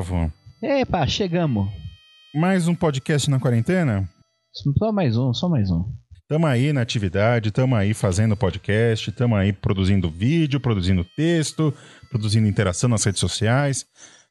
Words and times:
Gustavo? 0.00 0.32
Epa, 0.60 1.06
chegamos. 1.06 1.68
Mais 2.34 2.66
um 2.66 2.74
podcast 2.74 3.30
na 3.30 3.38
quarentena? 3.38 4.08
Só 4.78 4.90
mais 4.90 5.16
um, 5.16 5.32
só 5.32 5.48
mais 5.48 5.70
um. 5.70 5.84
Tamo 6.28 6.46
aí 6.46 6.72
na 6.72 6.80
atividade, 6.80 7.52
tamo 7.52 7.76
aí 7.76 7.94
fazendo 7.94 8.36
podcast, 8.36 9.12
tamo 9.12 9.36
aí 9.36 9.52
produzindo 9.52 10.10
vídeo, 10.10 10.58
produzindo 10.58 11.04
texto, 11.16 11.72
produzindo 12.10 12.48
interação 12.48 12.88
nas 12.90 13.04
redes 13.04 13.20
sociais. 13.20 13.86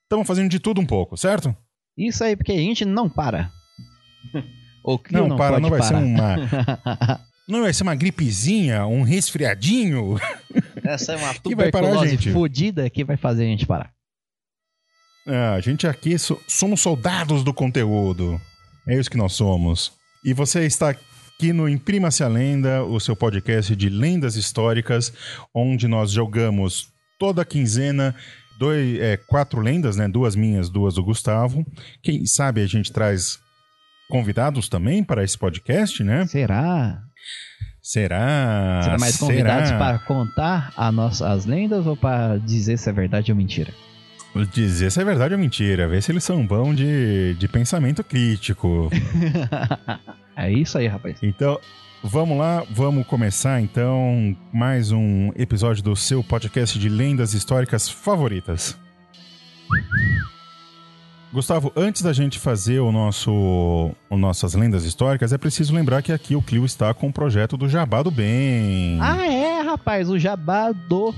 Tamo 0.10 0.26
fazendo 0.26 0.50
de 0.50 0.60
tudo 0.60 0.82
um 0.82 0.86
pouco, 0.86 1.16
certo? 1.16 1.56
Isso 1.98 2.24
aí, 2.26 2.36
porque 2.36 2.52
a 2.52 2.58
gente 2.58 2.84
não 2.84 3.10
para. 3.10 3.50
O 4.86 5.00
Clio 5.00 5.22
Não, 5.22 5.30
não, 5.30 5.38
para, 5.38 5.52
pode 5.52 5.62
não 5.62 5.70
vai 5.70 5.82
ser 5.82 5.94
parar. 5.94 6.06
uma. 6.06 7.20
Não 7.48 7.62
vai 7.62 7.74
ser 7.74 7.84
uma 7.84 7.96
gripezinha, 7.96 8.86
um 8.86 9.02
resfriadinho. 9.02 10.18
Essa 10.84 11.14
é 11.14 11.18
uma 11.18 11.34
Que 11.40 11.56
vai 11.56 11.72
parar 11.72 11.88
a 11.88 11.90
tuberculose 11.92 12.10
gente. 12.10 12.32
fodida 12.34 12.90
que 12.90 13.04
vai 13.06 13.16
fazer 13.16 13.44
a 13.44 13.48
gente 13.48 13.66
parar. 13.66 13.94
Ah, 15.28 15.54
a 15.54 15.60
gente 15.62 15.88
aqui 15.88 16.18
so- 16.18 16.40
somos 16.48 16.82
soldados 16.82 17.44
do 17.44 17.54
conteúdo. 17.54 18.40
É 18.88 18.98
isso 19.00 19.10
que 19.10 19.18
nós 19.18 19.34
somos. 19.34 19.94
E 20.24 20.34
você 20.34 20.66
está 20.66 20.90
aqui 20.90 21.54
no 21.54 21.68
Imprima-se 21.70 22.24
a 22.24 22.28
Lenda, 22.28 22.84
o 22.84 23.00
seu 23.00 23.16
podcast 23.16 23.76
de 23.76 23.90
lendas 23.90 24.36
históricas, 24.36 25.14
onde 25.54 25.88
nós 25.88 26.12
jogamos 26.12 26.90
toda 27.18 27.46
quinzena 27.46 28.14
dois, 28.60 29.00
é, 29.00 29.18
quatro 29.18 29.62
lendas, 29.62 29.96
né? 29.96 30.08
Duas 30.08 30.36
minhas, 30.36 30.70
duas 30.70 30.96
do 30.96 31.04
Gustavo. 31.04 31.66
Quem 32.02 32.26
sabe 32.26 32.62
a 32.62 32.68
gente 32.68 32.92
traz 32.92 33.40
convidados 34.10 34.68
também 34.70 35.04
para 35.04 35.24
esse 35.24 35.38
podcast, 35.38 36.04
né? 36.04 36.26
Será? 36.28 37.02
Será? 37.82 38.82
Será 38.84 38.98
mais 38.98 39.18
convidados 39.18 39.70
Será? 39.70 39.80
para 39.80 40.00
contar 40.00 40.74
nossa, 40.94 41.30
as 41.32 41.46
lendas 41.46 41.86
ou 41.86 41.98
para 41.98 42.38
dizer 42.38 42.78
se 42.78 42.90
é 42.90 42.94
verdade 42.94 43.32
ou 43.32 43.38
mentira? 43.38 43.74
Dizer 44.52 44.92
se 44.92 45.00
é 45.00 45.06
verdade 45.06 45.36
ou 45.36 45.40
mentira, 45.40 45.88
ver 45.88 46.02
se 46.02 46.12
eles 46.12 46.24
são 46.24 46.46
bons 46.46 46.76
de, 46.76 47.36
de 47.36 47.48
pensamento 47.48 48.04
crítico. 48.04 48.90
é 50.36 50.52
isso 50.52 50.78
aí, 50.80 50.88
rapaz. 50.88 51.20
Então, 51.22 51.60
vamos 52.04 52.36
lá, 52.38 52.64
vamos 52.72 53.06
começar 53.06 53.62
então 53.62 54.36
mais 54.52 54.92
um 54.92 55.32
episódio 55.36 55.84
do 55.84 55.96
seu 55.96 56.24
podcast 56.24 56.80
de 56.80 56.90
lendas 56.90 57.36
históricas 57.36 57.88
favoritas. 57.88 58.76
Gustavo, 61.32 61.72
antes 61.76 62.02
da 62.02 62.12
gente 62.12 62.40
fazer 62.40 62.80
o 62.80 62.92
nosso, 62.92 63.32
o 64.10 64.18
nossas 64.18 64.56
lendas 64.56 64.84
históricas, 64.84 65.32
é 65.32 65.38
preciso 65.38 65.76
lembrar 65.76 66.02
que 66.02 66.12
aqui 66.12 66.36
o 66.36 66.42
Clio 66.42 66.66
está 66.66 66.92
com 66.94 67.08
o 67.08 67.14
projeto 67.14 67.56
do 67.56 67.70
Jabá 67.70 68.02
do 68.02 68.12
Bem. 68.12 68.98
Ah, 69.00 69.26
é, 69.26 69.62
rapaz, 69.62 70.10
o 70.10 70.18
jabá 70.18 70.72
do 70.72 71.14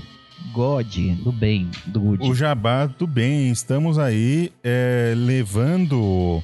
God, 0.52 0.96
do 1.22 1.32
bem, 1.32 1.70
do 1.86 2.00
good. 2.00 2.28
O 2.28 2.34
Jabá 2.34 2.86
do 2.86 3.06
Bem. 3.06 3.50
Estamos 3.50 3.98
aí 3.98 4.52
é, 4.62 5.12
levando, 5.16 6.42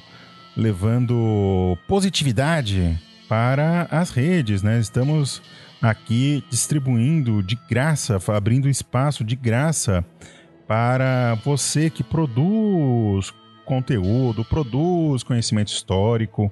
levando 0.55 1.77
positividade 1.87 2.99
para 3.27 3.87
as 3.89 4.11
redes, 4.11 4.61
né? 4.61 4.79
Estamos 4.79 5.41
aqui 5.81 6.43
distribuindo 6.49 7.41
de 7.43 7.57
graça, 7.69 8.19
abrindo 8.27 8.69
espaço 8.69 9.23
de 9.23 9.35
graça 9.35 10.05
para 10.67 11.35
você 11.43 11.89
que 11.89 12.03
produz 12.03 13.33
conteúdo, 13.65 14.45
produz 14.45 15.23
conhecimento 15.23 15.71
histórico. 15.71 16.51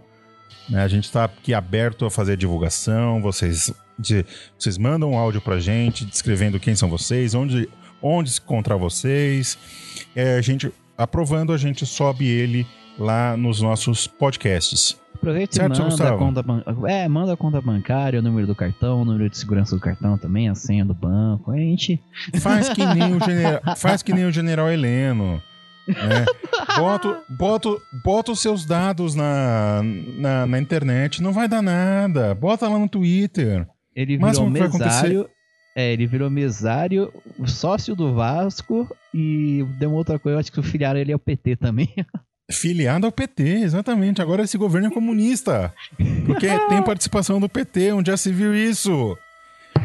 né? 0.70 0.84
A 0.84 0.88
gente 0.88 1.06
está 1.06 1.26
aqui 1.26 1.54
aberto 1.54 2.06
a 2.06 2.12
fazer 2.12 2.38
divulgação. 2.38 3.22
Vocês, 3.22 3.74
de- 4.02 4.26
vocês 4.58 4.78
mandam 4.78 5.12
um 5.12 5.18
áudio 5.18 5.40
para 5.42 5.60
gente 5.60 6.06
descrevendo 6.06 6.60
quem 6.60 6.76
são 6.76 6.90
vocês, 6.90 7.34
onde, 7.34 7.70
onde 8.02 8.32
se 8.32 8.40
encontrar 8.42 8.76
vocês. 8.78 9.58
É, 10.16 10.36
a 10.38 10.42
gente 10.42 10.72
aprovando, 10.98 11.54
a 11.54 11.58
gente 11.58 11.86
sobe 11.86 12.28
ele 12.28 12.66
lá 12.98 13.36
nos 13.38 13.62
nossos 13.62 14.08
podcasts. 14.08 15.00
Aproveita 15.16 15.56
Certo, 15.56 15.78
e 15.80 15.84
manda 15.84 16.10
a 16.10 16.18
conta. 16.18 16.44
É, 16.90 17.08
manda 17.08 17.34
a 17.34 17.38
conta 17.38 17.62
bancária, 17.62 18.20
o 18.20 18.24
número 18.24 18.48
do 18.48 18.56
cartão, 18.56 19.04
o 19.04 19.06
número 19.06 19.30
de 19.30 19.38
segurança 19.38 19.76
do 19.76 19.80
cartão 19.82 20.18
também, 20.18 20.50
a 20.50 20.56
senha 20.56 20.84
do 20.84 20.96
banco. 20.96 21.52
A 21.52 21.58
gente. 21.58 22.02
Faz 22.40 22.70
que 22.70 22.84
nem 22.84 23.16
o 23.16 23.20
general, 23.24 23.62
faz 23.78 24.02
que 24.02 24.14
nem 24.14 24.26
o 24.26 24.32
general 24.32 24.68
Heleno. 24.72 25.40
né? 25.88 26.26
Bota, 26.76 27.22
bota, 27.30 27.70
bota 28.04 28.32
os 28.32 28.40
seus 28.40 28.66
dados 28.66 29.14
na, 29.14 29.82
na, 30.18 30.48
na 30.48 30.60
internet, 30.60 31.22
não 31.22 31.34
vai 31.34 31.48
dar 31.48 31.62
nada. 31.62 32.34
Bota 32.34 32.68
lá 32.68 32.80
no 32.80 32.90
Twitter. 32.90 33.68
Ele 33.96 34.18
Mas 34.18 34.38
virou 34.38 34.50
mesário. 34.50 35.30
É, 35.76 35.94
ele 35.94 36.06
virou 36.06 36.30
mesário, 36.30 37.14
sócio 37.46 37.96
do 37.96 38.14
Vasco 38.14 38.94
e 39.14 39.66
deu 39.80 39.90
uma 39.90 40.00
outra 40.00 40.20
coisa, 40.20 40.36
eu 40.36 40.40
acho 40.40 40.52
que 40.52 40.60
o 40.60 40.64
filiaram 40.64 41.00
ele 41.00 41.14
é 41.14 41.16
o 41.16 41.20
PT 41.20 41.56
também. 41.56 41.90
Filiado 42.52 43.06
ao 43.06 43.12
PT, 43.12 43.44
exatamente. 43.44 44.22
Agora 44.22 44.44
esse 44.44 44.58
governo 44.58 44.90
é 44.90 44.92
comunista. 44.92 45.74
Porque 46.26 46.48
tem 46.68 46.84
participação 46.84 47.40
do 47.40 47.48
PT, 47.48 47.94
onde 47.94 48.12
já 48.12 48.18
se 48.18 48.32
viu 48.32 48.54
isso. 48.54 49.18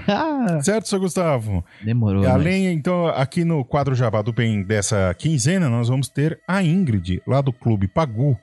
Ah, 0.09 0.61
Certo, 0.61 0.89
seu 0.89 0.99
Gustavo? 0.99 1.65
Demorou. 1.85 2.23
Né? 2.23 2.29
além, 2.29 2.67
então, 2.67 3.07
aqui 3.07 3.45
no 3.45 3.65
quadro 3.65 3.95
Jabá 3.95 4.21
do 4.23 4.33
Bem 4.33 4.65
dessa 4.65 5.15
quinzena, 5.15 5.69
nós 5.69 5.89
vamos 5.89 6.09
ter 6.09 6.41
a 6.47 6.63
Ingrid, 6.63 7.23
lá 7.27 7.41
do 7.41 7.53
Clube 7.53 7.87
Pagu, 7.87 8.37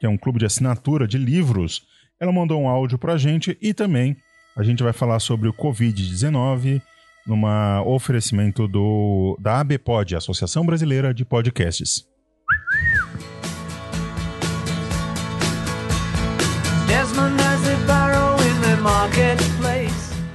que 0.00 0.06
é 0.06 0.08
um 0.08 0.18
clube 0.18 0.40
de 0.40 0.46
assinatura 0.46 1.06
de 1.06 1.16
livros. 1.16 1.82
Ela 2.20 2.32
mandou 2.32 2.60
um 2.60 2.68
áudio 2.68 2.98
pra 2.98 3.16
gente 3.16 3.56
e 3.62 3.72
também 3.72 4.16
a 4.58 4.62
gente 4.64 4.82
vai 4.82 4.92
falar 4.92 5.20
sobre 5.20 5.48
o 5.48 5.52
Covid-19 5.52 6.82
numa 7.24 7.80
oferecimento 7.84 8.66
do 8.66 9.36
da 9.40 9.60
ABPOD, 9.60 10.16
Associação 10.16 10.66
Brasileira 10.66 11.14
de 11.14 11.24
Podcasts. 11.24 12.04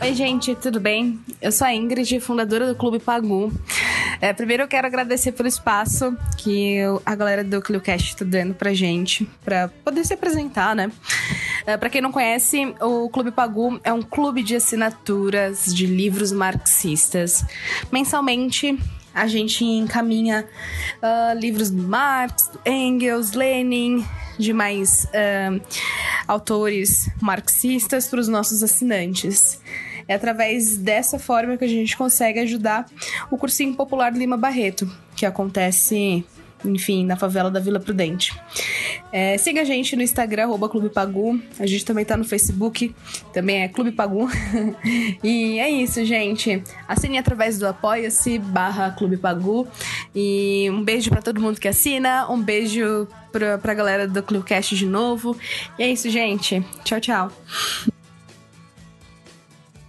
Oi, 0.02 0.14
gente, 0.14 0.54
tudo 0.56 0.80
bem? 0.80 1.20
Eu 1.42 1.52
sou 1.52 1.66
a 1.68 1.74
Ingrid, 1.74 2.20
fundadora 2.20 2.68
do 2.68 2.76
Clube 2.76 3.00
Pagu. 3.00 3.52
É, 4.22 4.32
primeiro 4.34 4.64
eu 4.64 4.68
quero 4.68 4.88
agradecer 4.88 5.32
pelo 5.34 5.48
espaço 5.50 6.16
que 6.38 6.76
eu- 6.76 7.02
a 7.06 7.16
galera 7.16 7.44
do 7.44 7.62
ClioCast 7.62 8.10
está 8.10 8.26
dando 8.26 8.54
pra 8.54 8.74
gente, 8.74 9.26
pra 9.44 9.68
poder 9.84 10.06
se 10.06 10.14
apresentar, 10.14 10.76
né? 10.76 10.92
É, 11.66 11.78
pra 11.78 11.90
quem 11.90 12.02
não 12.02 12.12
conhece, 12.12 12.76
o 12.82 13.10
Clube 13.10 13.32
Pagu 13.32 13.80
é 13.84 13.94
um 13.94 14.02
clube 14.02 14.44
de 14.44 14.56
assinaturas 14.56 15.74
de 15.74 15.86
livros 15.86 16.32
marxistas. 16.32 17.46
Mensalmente, 17.92 18.78
a 19.14 19.28
gente 19.28 19.64
encaminha 19.64 20.46
ah, 21.02 21.34
livros 21.36 21.70
do 21.70 21.84
Marx, 21.84 22.52
Engels, 22.66 23.34
Lenin, 23.34 24.04
demais 24.38 25.08
ah, 25.14 25.60
autores 26.28 27.10
marxistas 27.22 28.08
para 28.08 28.20
os 28.20 28.28
nossos 28.28 28.64
assinantes. 28.64 29.62
É 30.08 30.16
através 30.16 30.78
dessa 30.78 31.18
forma 31.18 31.56
que 31.56 31.64
a 31.64 31.68
gente 31.68 31.96
consegue 31.96 32.40
ajudar 32.40 32.86
o 33.32 33.38
cursinho 33.38 33.74
popular 33.74 34.14
Lima 34.14 34.36
Barreto, 34.36 34.92
que 35.16 35.26
acontece, 35.26 36.26
enfim, 36.66 37.06
na 37.06 37.16
favela 37.16 37.50
da 37.50 37.60
Vila 37.60 37.80
Prudente. 37.80 38.38
É, 39.16 39.38
siga 39.38 39.62
a 39.62 39.64
gente 39.64 39.96
no 39.96 40.02
Instagram, 40.02 40.46
arroba 40.46 40.68
Clube 40.68 40.90
Pagu. 40.90 41.40
A 41.60 41.68
gente 41.68 41.86
também 41.86 42.04
tá 42.04 42.18
no 42.18 42.24
Facebook, 42.24 42.96
também 43.32 43.62
é 43.62 43.68
Clube 43.68 43.92
Pagu. 43.92 44.28
e 45.24 45.60
é 45.60 45.70
isso, 45.70 46.04
gente. 46.04 46.64
Assine 46.88 47.20
através 47.20 47.60
do 47.60 47.68
Apoia-se 47.68 48.40
barra 48.40 48.90
Clube 48.90 49.18
Pagu. 49.18 49.68
E 50.16 50.68
um 50.72 50.84
beijo 50.84 51.12
pra 51.12 51.22
todo 51.22 51.40
mundo 51.40 51.60
que 51.60 51.68
assina. 51.68 52.28
Um 52.28 52.42
beijo 52.42 53.08
pra, 53.32 53.60
pra 53.60 53.76
galera 53.76 54.08
do 54.08 54.24
Clubecast 54.24 54.76
de 54.76 54.88
novo. 54.88 55.38
E 55.78 55.84
é 55.84 55.92
isso, 55.92 56.10
gente. 56.10 56.66
Tchau, 56.84 57.00
tchau. 57.00 57.32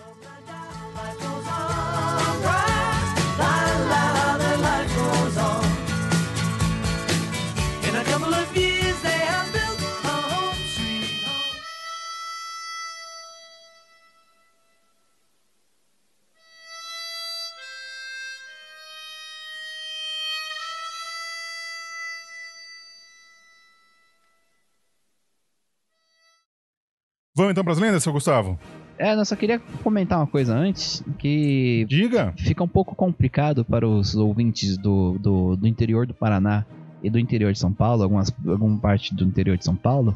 Vamos 27.41 27.53
então 27.53 27.63
pras 27.63 27.79
lendas, 27.79 28.03
seu 28.03 28.13
Gustavo? 28.13 28.59
É, 28.99 29.15
eu 29.15 29.25
só 29.25 29.35
queria 29.35 29.57
comentar 29.83 30.19
uma 30.19 30.27
coisa 30.27 30.53
antes, 30.55 31.03
que 31.17 31.87
Diga. 31.89 32.33
fica 32.37 32.63
um 32.63 32.67
pouco 32.67 32.93
complicado 32.93 33.65
para 33.65 33.87
os 33.87 34.13
ouvintes 34.15 34.77
do, 34.77 35.17
do, 35.17 35.55
do 35.55 35.67
interior 35.67 36.05
do 36.05 36.13
Paraná 36.13 36.63
e 37.01 37.09
do 37.09 37.17
interior 37.17 37.51
de 37.51 37.57
São 37.57 37.73
Paulo, 37.73 38.03
algumas, 38.03 38.31
alguma 38.47 38.77
parte 38.77 39.15
do 39.15 39.23
interior 39.23 39.57
de 39.57 39.65
São 39.65 39.75
Paulo, 39.75 40.15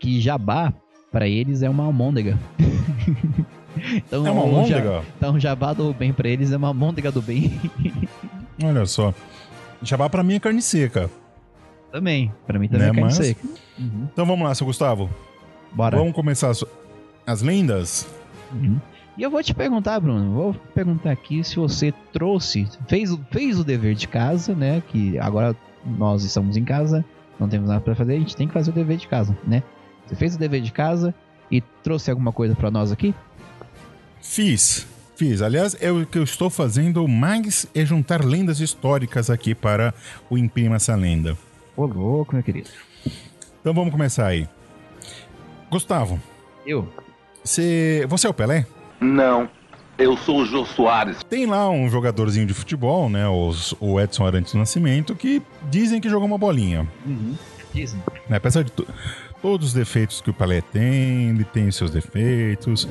que 0.00 0.20
jabá, 0.20 0.72
para 1.12 1.28
eles, 1.28 1.62
é 1.62 1.70
uma 1.70 1.84
almôndega. 1.84 2.36
então, 3.94 4.26
É 4.26 4.30
uma 4.32 4.42
o 4.42 4.44
ja- 4.44 4.50
almôndega? 4.56 5.02
Então, 5.16 5.38
jabá 5.38 5.72
do 5.72 5.94
bem 5.94 6.12
para 6.12 6.28
eles 6.28 6.50
é 6.50 6.56
uma 6.56 6.66
almôndega 6.68 7.12
do 7.12 7.22
bem. 7.22 7.52
Olha 8.64 8.84
só. 8.86 9.14
Jabá 9.82 10.10
pra 10.10 10.24
mim 10.24 10.34
é 10.34 10.40
carne 10.40 10.60
seca. 10.62 11.08
também, 11.92 12.32
para 12.44 12.58
mim 12.58 12.66
também 12.68 12.86
Né, 12.86 12.92
é 12.92 12.94
carne 12.94 13.02
mas- 13.02 13.14
seca. 13.16 13.46
Uhum. 13.78 14.08
Então 14.12 14.26
vamos 14.26 14.44
lá, 14.46 14.52
seu 14.54 14.66
Gustavo. 14.66 15.08
Bora. 15.72 15.96
Vamos 15.98 16.12
começar 16.14 16.50
as, 16.50 16.64
as 17.26 17.42
lendas? 17.42 18.06
Uhum. 18.52 18.78
E 19.16 19.22
eu 19.22 19.30
vou 19.30 19.42
te 19.42 19.52
perguntar, 19.54 20.00
Bruno, 20.00 20.32
vou 20.32 20.54
perguntar 20.74 21.10
aqui 21.10 21.44
se 21.44 21.56
você 21.56 21.92
trouxe, 22.12 22.66
fez, 22.88 23.12
o- 23.12 23.20
fez 23.30 23.58
o 23.58 23.64
dever 23.64 23.94
de 23.94 24.08
casa, 24.08 24.54
né? 24.54 24.82
Que 24.88 25.18
agora 25.18 25.54
nós 25.84 26.24
estamos 26.24 26.56
em 26.56 26.64
casa, 26.64 27.04
não 27.38 27.48
temos 27.48 27.68
nada 27.68 27.80
pra 27.80 27.94
fazer, 27.94 28.14
a 28.14 28.18
gente 28.18 28.36
tem 28.36 28.46
que 28.46 28.54
fazer 28.54 28.70
o 28.70 28.74
dever 28.74 28.96
de 28.96 29.06
casa, 29.08 29.36
né? 29.46 29.62
Você 30.06 30.14
fez 30.16 30.34
o 30.34 30.38
dever 30.38 30.60
de 30.62 30.72
casa 30.72 31.14
e 31.50 31.60
trouxe 31.82 32.10
alguma 32.10 32.32
coisa 32.32 32.54
pra 32.54 32.70
nós 32.70 32.90
aqui? 32.90 33.14
Fiz. 34.22 34.86
Fiz. 35.16 35.42
Aliás, 35.42 35.76
é 35.80 35.92
o 35.92 36.06
que 36.06 36.16
eu 36.18 36.22
estou 36.24 36.48
fazendo 36.48 37.06
mais 37.06 37.66
é 37.74 37.84
juntar 37.84 38.24
lendas 38.24 38.58
históricas 38.60 39.28
aqui 39.28 39.54
para 39.54 39.92
o 40.30 40.38
Imprima 40.38 40.76
essa 40.76 40.94
lenda. 40.94 41.36
Ô, 41.76 41.84
louco, 41.84 42.34
meu 42.34 42.42
querido. 42.42 42.70
Então 43.60 43.74
vamos 43.74 43.90
começar 43.92 44.26
aí. 44.26 44.48
Gustavo, 45.70 46.18
Eu? 46.66 46.88
você, 47.44 48.04
você 48.08 48.26
é 48.26 48.30
o 48.30 48.34
Pelé? 48.34 48.66
Não, 49.00 49.48
eu 49.98 50.16
sou 50.16 50.40
o 50.40 50.46
Jô 50.46 50.64
Soares. 50.66 51.18
Tem 51.28 51.46
lá 51.46 51.70
um 51.70 51.88
jogadorzinho 51.88 52.46
de 52.46 52.52
futebol, 52.54 53.08
né? 53.08 53.28
Os, 53.28 53.74
o 53.80 54.00
Edson 54.00 54.26
Arantes 54.26 54.52
do 54.52 54.58
Nascimento, 54.58 55.14
que 55.14 55.40
dizem 55.70 56.00
que 56.00 56.08
jogou 56.08 56.26
uma 56.26 56.38
bolinha. 56.38 56.86
Uhum. 57.06 57.34
Dizem. 57.72 58.02
né? 58.28 58.36
Apesar 58.36 58.64
de 58.64 58.72
to- 58.72 58.86
todos 59.40 59.68
os 59.68 59.72
defeitos 59.72 60.20
que 60.20 60.28
o 60.30 60.34
Pelé 60.34 60.60
tem, 60.60 61.30
ele 61.30 61.44
tem 61.44 61.68
os 61.68 61.76
seus 61.76 61.90
defeitos. 61.90 62.88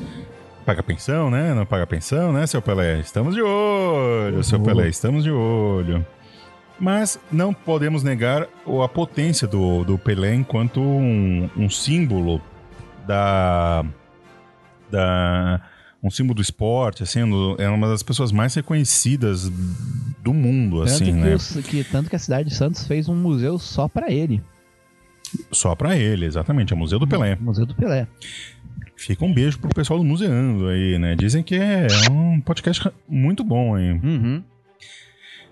Paga 0.64 0.82
pensão, 0.82 1.30
né? 1.30 1.52
Não 1.54 1.66
paga 1.66 1.86
pensão, 1.86 2.32
né, 2.32 2.46
seu 2.46 2.62
Pelé? 2.62 2.98
Estamos 3.00 3.34
de 3.34 3.42
olho, 3.42 4.42
seu 4.42 4.58
Uhum. 4.58 4.64
Pelé, 4.64 4.88
estamos 4.88 5.22
de 5.22 5.30
olho. 5.30 6.04
Mas 6.78 7.18
não 7.30 7.52
podemos 7.52 8.02
negar 8.02 8.46
a 8.82 8.88
potência 8.88 9.46
do, 9.46 9.84
do 9.84 9.98
Pelé 9.98 10.34
enquanto 10.34 10.80
um, 10.80 11.48
um 11.56 11.68
símbolo 11.68 12.40
da, 13.10 13.84
da. 14.90 15.60
um 16.02 16.10
símbolo 16.10 16.34
do 16.36 16.42
esporte, 16.42 17.02
assim, 17.02 17.20
é 17.58 17.68
uma 17.68 17.88
das 17.88 18.02
pessoas 18.02 18.30
mais 18.32 18.54
reconhecidas 18.54 19.48
do 20.22 20.32
mundo, 20.32 20.78
Tanto, 20.84 20.90
assim, 20.92 21.04
que, 21.06 21.12
né? 21.12 21.34
os- 21.34 21.52
que- 21.66 21.84
tanto 21.84 22.08
que 22.08 22.16
a 22.16 22.18
cidade 22.18 22.48
de 22.48 22.54
Santos 22.54 22.86
fez 22.86 23.08
um 23.08 23.14
museu 23.16 23.58
só 23.58 23.88
pra 23.88 24.10
ele. 24.10 24.42
Só 25.52 25.74
pra 25.74 25.96
ele, 25.96 26.26
exatamente, 26.26 26.72
é 26.72 26.76
o 26.76 26.78
Museu 26.78 26.98
do 26.98 27.06
Pelé. 27.06 27.36
Museu 27.40 27.64
do 27.66 27.74
Pelé. 27.74 28.06
Fica 28.96 29.24
um 29.24 29.32
beijo 29.32 29.58
pro 29.58 29.70
pessoal 29.70 29.98
do 29.98 30.04
Museando 30.04 30.66
aí, 30.68 30.98
né? 30.98 31.14
Dizem 31.14 31.42
que 31.42 31.54
é 31.54 31.86
um 32.10 32.40
podcast 32.40 32.90
muito 33.08 33.44
bom, 33.44 33.78
hein? 33.78 34.00
Uhum. 34.02 34.42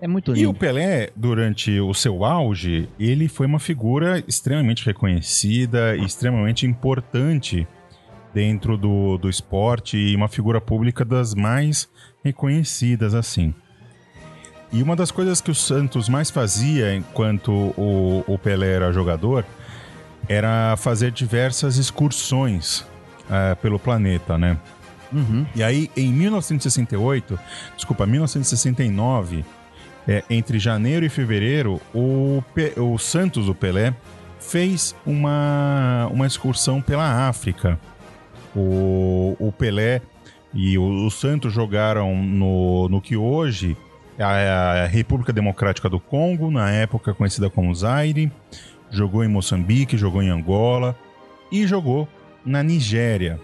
É 0.01 0.07
muito 0.07 0.31
E 0.31 0.45
o 0.45 0.49
lindo. 0.49 0.53
Pelé, 0.53 1.09
durante 1.15 1.79
o 1.79 1.93
seu 1.93 2.23
auge, 2.23 2.87
ele 2.99 3.27
foi 3.27 3.45
uma 3.45 3.59
figura 3.59 4.23
extremamente 4.27 4.85
reconhecida 4.85 5.95
e 5.95 6.05
extremamente 6.05 6.65
importante 6.65 7.67
dentro 8.33 8.77
do, 8.77 9.17
do 9.17 9.29
esporte 9.29 9.97
e 9.97 10.15
uma 10.15 10.27
figura 10.27 10.61
pública 10.61 11.03
das 11.03 11.33
mais 11.33 11.89
reconhecidas, 12.23 13.13
assim. 13.13 13.53
E 14.71 14.83
uma 14.83 14.95
das 14.95 15.11
coisas 15.11 15.41
que 15.41 15.49
o 15.49 15.55
Santos 15.55 16.07
mais 16.07 16.29
fazia 16.29 16.95
enquanto 16.95 17.51
o, 17.51 18.23
o 18.27 18.37
Pelé 18.37 18.73
era 18.73 18.93
jogador 18.93 19.43
era 20.27 20.75
fazer 20.77 21.11
diversas 21.11 21.77
excursões 21.77 22.85
ah, 23.29 23.57
pelo 23.61 23.79
planeta, 23.79 24.37
né? 24.37 24.57
Uhum. 25.11 25.45
E 25.55 25.63
aí, 25.63 25.89
em 25.97 26.13
1968, 26.13 27.39
desculpa, 27.75 28.05
1969, 28.05 29.43
é, 30.09 30.23
entre 30.27 30.57
janeiro 30.57 31.05
e 31.05 31.09
fevereiro, 31.09 31.79
o, 31.93 32.43
o 32.77 32.97
Santos, 32.97 33.47
o 33.47 33.53
Pelé, 33.53 33.93
fez 34.39 34.95
uma, 35.05 36.09
uma 36.11 36.25
excursão 36.25 36.81
pela 36.81 37.29
África. 37.29 37.79
O, 38.55 39.35
o 39.39 39.51
Pelé 39.51 40.01
e 40.51 40.79
o, 40.79 41.05
o 41.05 41.11
Santos 41.11 41.53
jogaram 41.53 42.15
no, 42.15 42.89
no 42.89 42.99
que 42.99 43.15
hoje 43.15 43.77
é 44.17 44.23
a, 44.23 44.85
a 44.85 44.87
República 44.87 45.31
Democrática 45.31 45.87
do 45.87 45.99
Congo, 45.99 46.49
na 46.49 46.71
época 46.71 47.13
conhecida 47.13 47.47
como 47.47 47.73
Zaire, 47.75 48.31
jogou 48.89 49.23
em 49.23 49.27
Moçambique, 49.27 49.95
jogou 49.95 50.23
em 50.23 50.29
Angola 50.29 50.97
e 51.51 51.67
jogou 51.67 52.07
na 52.43 52.63
Nigéria. 52.63 53.39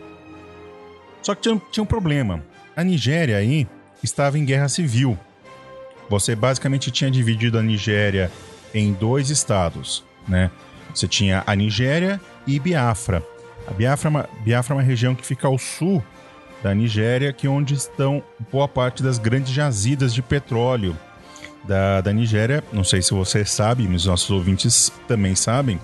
Só 1.22 1.36
que 1.36 1.44
tinha, 1.44 1.62
tinha 1.72 1.84
um 1.84 1.88
problema. 1.88 2.44
A 2.76 2.84
Nigéria 2.84 3.38
aí 3.38 3.68
estava 4.02 4.40
em 4.40 4.46
guerra 4.46 4.68
civil. 4.68 5.16
Você 6.10 6.36
basicamente 6.36 6.92
tinha 6.92 7.10
dividido 7.10 7.58
a 7.58 7.62
Nigéria 7.64 8.32
em 8.74 8.94
dois 8.94 9.30
estados, 9.30 10.04
né? 10.28 10.52
Você 10.94 11.08
tinha 11.08 11.44
a 11.46 11.56
Nigéria 11.56 12.20
e 12.48 12.60
Biafra. 12.60 13.24
A 13.68 13.72
Biafra, 13.72 14.08
é 14.08 14.12
uma- 14.12 14.30
Biafra 14.44 14.74
é 14.74 14.78
uma 14.78 14.84
região 14.84 15.16
que 15.16 15.26
fica 15.26 15.48
ao 15.48 15.58
sul 15.58 16.04
da 16.64 16.74
Nigéria, 16.74 17.34
que 17.34 17.48
é 17.48 17.50
onde 17.50 17.74
estão 17.74 18.24
boa 18.52 18.68
parte 18.68 19.02
das 19.04 19.18
grandes 19.18 19.52
jazidas 19.52 20.14
de 20.14 20.22
petróleo 20.22 20.96
da, 21.64 22.02
da 22.02 22.14
Nigéria. 22.14 22.64
Não 22.72 22.84
sei 22.84 23.02
se 23.02 23.12
você 23.14 23.44
sabe, 23.44 23.84
mas 23.88 24.02
os 24.02 24.06
nossos 24.08 24.30
ouvintes 24.30 24.92
também 25.08 25.36
sabem. 25.36 25.80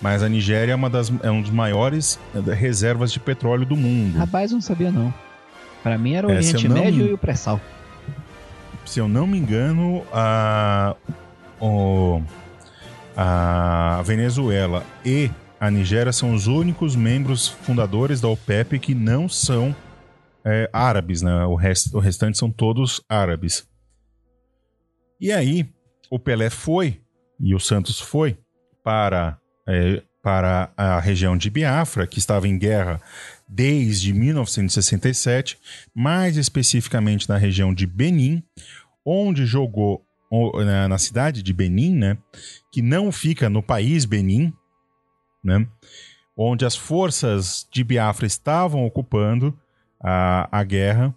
Mas 0.00 0.22
a 0.22 0.28
Nigéria 0.28 0.72
é 0.72 0.74
uma 0.76 0.88
das 0.88 1.12
é 1.24 1.30
um 1.30 1.42
dos 1.42 1.50
maiores 1.50 2.18
eh, 2.34 2.54
reservas 2.54 3.10
de 3.12 3.18
petróleo 3.18 3.66
do 3.66 3.76
mundo. 3.76 4.16
Rapaz, 4.18 4.52
não 4.52 4.60
sabia 4.60 4.92
não. 4.92 5.12
Pra 5.82 5.98
mim 5.98 6.14
era 6.14 6.26
o 6.28 6.30
É, 6.30 6.36
Oriente 6.36 6.68
não- 6.68 6.76
Médio 6.76 7.06
e 7.06 7.12
o 7.12 7.18
pré-sal. 7.18 7.60
Se 8.88 8.98
eu 9.00 9.08
não 9.08 9.26
me 9.26 9.36
engano, 9.38 10.02
a, 10.12 10.96
o- 11.60 12.22
a 13.16 14.00
Venezuela 14.04 14.84
e 15.04 15.30
a 15.60 15.70
Nigéria 15.70 16.12
são 16.12 16.32
os 16.34 16.46
únicos 16.46 16.96
membros 16.96 17.48
fundadores 17.48 18.20
da 18.20 18.28
OPEP 18.28 18.78
que 18.78 18.94
não 18.94 19.28
são 19.28 19.74
é, 20.44 20.70
árabes, 20.72 21.20
né? 21.20 21.44
O, 21.44 21.54
rest, 21.54 21.92
o 21.92 21.98
restante 21.98 22.38
são 22.38 22.50
todos 22.50 23.02
árabes. 23.08 23.68
E 25.20 25.32
aí, 25.32 25.68
o 26.10 26.18
Pelé 26.18 26.48
foi, 26.48 27.02
e 27.40 27.54
o 27.54 27.60
Santos 27.60 28.00
foi, 28.00 28.38
para, 28.84 29.36
é, 29.68 30.02
para 30.22 30.70
a 30.76 31.00
região 31.00 31.36
de 31.36 31.50
Biafra, 31.50 32.06
que 32.06 32.18
estava 32.20 32.46
em 32.48 32.56
guerra 32.56 33.00
desde 33.48 34.12
1967, 34.12 35.58
mais 35.94 36.36
especificamente 36.36 37.28
na 37.28 37.38
região 37.38 37.72
de 37.72 37.86
Benin, 37.86 38.42
onde 39.04 39.46
jogou 39.46 40.04
na, 40.88 40.98
cidade 40.98 41.42
de 41.42 41.52
Benin, 41.52 41.94
né, 41.94 42.18
que 42.70 42.82
não 42.82 43.10
fica 43.10 43.48
no 43.48 43.62
país 43.62 44.04
Benin, 44.04 44.52
né, 45.42 45.66
onde 46.36 46.66
as 46.66 46.76
forças 46.76 47.66
de 47.72 47.82
Biafra 47.82 48.26
estavam 48.26 48.84
ocupando 48.84 49.58
a, 49.98 50.48
a 50.52 50.62
guerra, 50.62 51.14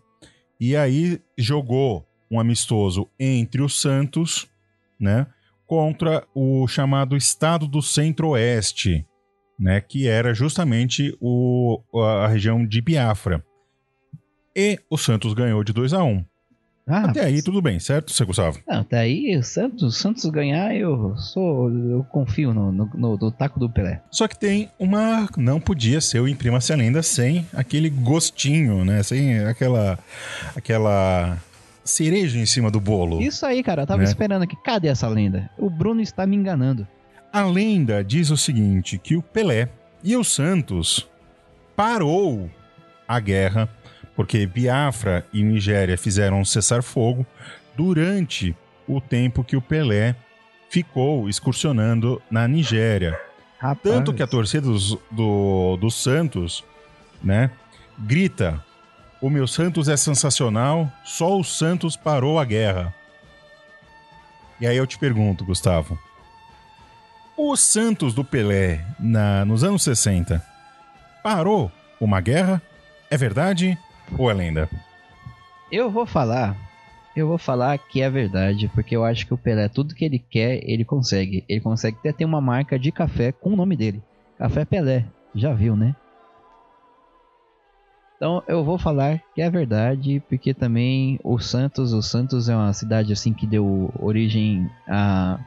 e 0.59 0.75
aí 0.75 1.19
jogou 1.37 2.07
um 2.29 2.39
amistoso 2.39 3.09
entre 3.19 3.61
o 3.61 3.67
Santos, 3.67 4.47
né, 4.97 5.27
contra 5.67 6.25
o 6.33 6.67
chamado 6.67 7.17
Estado 7.17 7.67
do 7.67 7.81
Centro-Oeste, 7.81 9.05
né, 9.61 9.79
que 9.79 10.07
era 10.07 10.33
justamente 10.33 11.15
o, 11.21 11.79
a 11.93 12.27
região 12.27 12.65
de 12.65 12.81
Biafra. 12.81 13.43
E 14.55 14.79
o 14.89 14.97
Santos 14.97 15.33
ganhou 15.33 15.63
de 15.63 15.71
2 15.71 15.93
a 15.93 16.03
1 16.03 16.25
Ah, 16.87 17.05
Até 17.09 17.23
aí 17.23 17.41
tudo 17.41 17.61
bem, 17.61 17.79
certo, 17.79 18.11
você 18.11 18.25
Gustavo? 18.25 18.59
Não, 18.67 18.81
até 18.81 18.99
aí, 18.99 19.37
o 19.37 19.43
Santos, 19.43 19.83
o 19.83 19.91
Santos 19.91 20.25
ganhar, 20.25 20.75
eu 20.75 21.15
sou. 21.15 21.69
Eu 21.71 22.03
confio 22.03 22.53
no, 22.53 22.71
no, 22.71 22.89
no- 22.93 23.17
no 23.17 23.31
taco 23.31 23.59
do 23.59 23.69
Pelé. 23.69 24.01
Só 24.11 24.27
que 24.27 24.37
tem 24.37 24.69
uma. 24.77 25.29
Não 25.37 25.61
podia 25.61 26.01
ser 26.01 26.19
o 26.19 26.27
Imprima-se 26.27 26.73
a 26.73 26.75
Lenda 26.75 27.01
sem 27.03 27.47
aquele 27.53 27.89
gostinho, 27.89 28.83
né? 28.83 29.01
Sem 29.03 29.39
aquela. 29.39 29.97
aquela 30.55 31.37
cereja 31.83 32.37
em 32.37 32.45
cima 32.45 32.69
do 32.69 32.79
bolo. 32.79 33.21
Isso 33.21 33.45
aí, 33.45 33.63
cara, 33.63 33.83
eu 33.83 33.87
tava 33.87 34.01
Né? 34.03 34.07
esperando 34.07 34.43
aqui. 34.43 34.55
Cadê 34.63 34.87
essa 34.87 35.07
lenda? 35.07 35.49
O 35.57 35.69
Bruno 35.69 36.01
está 36.01 36.25
me 36.27 36.35
enganando. 36.35 36.87
A 37.31 37.43
lenda 37.43 38.03
diz 38.03 38.29
o 38.29 38.37
seguinte: 38.37 38.97
que 38.97 39.15
o 39.15 39.21
Pelé 39.21 39.69
e 40.03 40.15
o 40.15 40.23
Santos 40.23 41.07
parou 41.75 42.49
a 43.07 43.19
guerra 43.19 43.69
porque 44.15 44.45
Biafra 44.45 45.25
e 45.33 45.41
Nigéria 45.41 45.97
fizeram 45.97 46.41
um 46.41 46.45
cessar-fogo 46.45 47.25
durante 47.75 48.55
o 48.87 48.99
tempo 48.99 49.43
que 49.43 49.55
o 49.55 49.61
Pelé 49.61 50.15
ficou 50.69 51.29
excursionando 51.29 52.21
na 52.29 52.47
Nigéria. 52.47 53.19
Rapaz. 53.57 53.95
Tanto 53.95 54.13
que 54.13 54.21
a 54.23 54.27
torcida 54.27 54.67
dos- 54.67 54.97
do, 55.09 55.77
do 55.77 55.89
Santos 55.89 56.63
né? 57.23 57.51
Grita: 57.99 58.63
O 59.21 59.29
meu 59.29 59.47
Santos 59.47 59.87
é 59.87 59.95
sensacional, 59.95 60.91
só 61.05 61.39
o 61.39 61.43
Santos 61.43 61.95
parou 61.95 62.39
a 62.39 62.45
guerra. 62.45 62.93
E 64.59 64.67
aí 64.67 64.75
eu 64.77 64.85
te 64.87 64.97
pergunto, 64.97 65.45
Gustavo. 65.45 65.97
O 67.43 67.55
Santos 67.55 68.13
do 68.13 68.23
Pelé, 68.23 68.85
na, 68.99 69.43
nos 69.43 69.63
anos 69.63 69.81
60, 69.81 70.45
parou 71.23 71.71
uma 71.99 72.21
guerra? 72.21 72.61
É 73.09 73.17
verdade 73.17 73.75
ou 74.15 74.29
é 74.29 74.33
lenda? 74.35 74.69
Eu 75.71 75.89
vou 75.89 76.05
falar. 76.05 76.55
Eu 77.15 77.27
vou 77.27 77.39
falar 77.39 77.79
que 77.79 77.99
é 77.99 78.07
verdade, 78.11 78.69
porque 78.75 78.95
eu 78.95 79.03
acho 79.03 79.25
que 79.25 79.33
o 79.33 79.39
Pelé, 79.39 79.67
tudo 79.67 79.95
que 79.95 80.05
ele 80.05 80.19
quer, 80.19 80.61
ele 80.69 80.85
consegue. 80.85 81.43
Ele 81.49 81.59
consegue 81.59 81.97
até 81.97 82.13
ter 82.13 82.25
uma 82.25 82.39
marca 82.39 82.77
de 82.77 82.91
café 82.91 83.31
com 83.31 83.53
o 83.53 83.55
nome 83.55 83.75
dele. 83.75 84.03
Café 84.37 84.63
Pelé. 84.63 85.03
Já 85.33 85.51
viu, 85.51 85.75
né? 85.75 85.95
Então 88.17 88.43
eu 88.47 88.63
vou 88.63 88.77
falar 88.77 89.19
que 89.33 89.41
é 89.41 89.49
verdade, 89.49 90.21
porque 90.29 90.53
também 90.53 91.19
o 91.23 91.39
Santos, 91.39 91.91
o 91.91 92.03
Santos 92.03 92.47
é 92.47 92.55
uma 92.55 92.71
cidade 92.71 93.11
assim 93.11 93.33
que 93.33 93.47
deu 93.47 93.91
origem 93.99 94.69
a, 94.87 95.39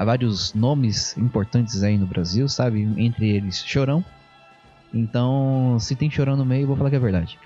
a 0.00 0.04
vários 0.06 0.54
nomes 0.54 1.14
importantes 1.18 1.82
aí 1.82 1.98
no 1.98 2.06
Brasil, 2.06 2.48
sabe? 2.48 2.80
Entre 2.96 3.28
eles 3.28 3.62
Chorão. 3.62 4.02
Então, 4.94 5.76
se 5.78 5.94
tem 5.94 6.10
Chorão 6.10 6.38
no 6.38 6.44
meio, 6.46 6.62
eu 6.62 6.68
vou 6.68 6.74
falar 6.74 6.88
que 6.88 6.96
é 6.96 6.98
verdade. 6.98 7.38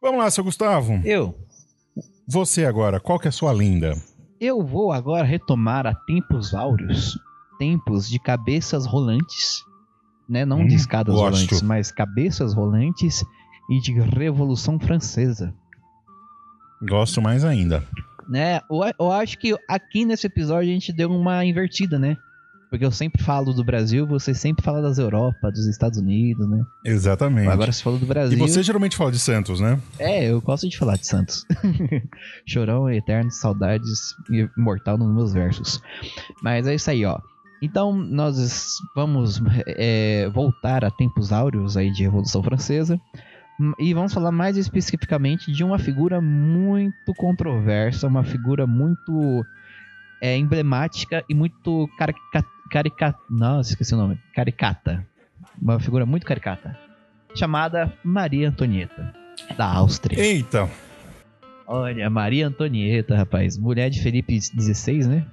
Vamos 0.00 0.20
lá, 0.20 0.30
seu 0.30 0.44
Gustavo. 0.44 1.02
Eu, 1.04 1.36
Você 2.30 2.64
agora, 2.66 3.00
qual 3.00 3.18
que 3.18 3.26
é 3.26 3.30
a 3.30 3.32
sua 3.32 3.52
lenda? 3.52 3.94
eu 4.40 4.64
vou 4.64 4.92
agora 4.92 5.24
retomar 5.24 5.84
a 5.84 5.94
tempos 5.94 6.54
áureos, 6.54 7.18
tempos 7.58 8.08
de 8.08 8.20
cabeças 8.20 8.86
rolantes, 8.86 9.64
né? 10.28 10.44
Não 10.44 10.64
de 10.64 10.74
Hum, 10.74 10.76
escadas 10.76 11.12
gosto. 11.14 11.24
rolantes, 11.34 11.62
mas 11.62 11.90
cabeças 11.90 12.54
rolantes 12.54 13.24
e 13.68 13.80
de 13.80 13.92
Revolução 14.00 14.78
Francesa. 14.78 15.52
Gosto 16.88 17.20
mais 17.20 17.44
ainda. 17.44 17.82
né? 18.28 18.60
Eu, 18.70 18.78
eu 19.00 19.10
acho 19.10 19.36
que 19.38 19.56
aqui 19.68 20.04
nesse 20.04 20.26
episódio 20.28 20.70
a 20.70 20.72
gente 20.72 20.92
deu 20.92 21.10
uma 21.10 21.44
invertida, 21.44 21.98
né? 21.98 22.16
Porque 22.70 22.84
eu 22.84 22.90
sempre 22.90 23.22
falo 23.22 23.52
do 23.54 23.64
Brasil, 23.64 24.06
você 24.06 24.34
sempre 24.34 24.62
fala 24.64 24.82
das 24.82 24.98
Europa, 24.98 25.50
dos 25.50 25.66
Estados 25.66 25.98
Unidos, 25.98 26.46
né? 26.48 26.62
Exatamente. 26.84 27.48
Agora 27.48 27.72
você 27.72 27.82
falou 27.82 27.98
do 27.98 28.04
E 28.04 28.08
Brasil. 28.08 28.38
você 28.38 28.62
geralmente 28.62 28.94
fala 28.96 29.10
de 29.10 29.18
Santos, 29.18 29.58
né? 29.60 29.80
É, 29.98 30.24
eu 30.30 30.40
gosto 30.42 30.68
de 30.68 30.76
falar 30.76 30.96
de 30.96 31.06
Santos. 31.06 31.46
Chorão 32.46 32.90
eterno, 32.90 33.30
saudades 33.30 34.14
imortal 34.56 34.98
nos 34.98 35.14
meus 35.14 35.32
versos. 35.32 35.80
Mas 36.42 36.66
é 36.66 36.74
isso 36.74 36.90
aí, 36.90 37.04
ó. 37.04 37.18
Então 37.62 37.92
nós 37.92 38.74
vamos 38.94 39.40
é, 39.66 40.28
voltar 40.32 40.84
a 40.84 40.90
tempos 40.90 41.32
áureos 41.32 41.76
aí 41.76 41.90
de 41.90 42.02
Revolução 42.02 42.42
Francesa. 42.42 43.00
Hum, 43.60 43.72
E 43.80 43.92
vamos 43.94 44.12
falar 44.12 44.30
mais 44.30 44.56
especificamente 44.56 45.50
de 45.50 45.64
uma 45.64 45.78
figura 45.78 46.20
muito 46.20 47.12
controversa, 47.16 48.06
uma 48.06 48.22
figura 48.22 48.66
muito 48.66 49.44
é, 50.22 50.36
emblemática 50.36 51.24
e 51.28 51.34
muito 51.34 51.88
carica, 51.98 52.44
carica, 52.70 53.14
nossa, 53.28 53.70
esqueci 53.70 53.94
o 53.94 53.98
nome, 53.98 54.18
caricata. 54.34 55.06
Uma 55.60 55.80
figura 55.80 56.06
muito 56.06 56.26
caricata. 56.26 56.78
Chamada 57.34 57.92
Maria 58.02 58.48
Antonieta, 58.48 59.12
da 59.56 59.66
Áustria. 59.66 60.18
Eita, 60.18 60.68
Olha, 61.70 62.08
Maria 62.08 62.48
Antonieta, 62.48 63.14
rapaz. 63.14 63.58
Mulher 63.58 63.90
de 63.90 64.00
Felipe 64.00 64.40
XVI, 64.40 65.06
né? 65.06 65.26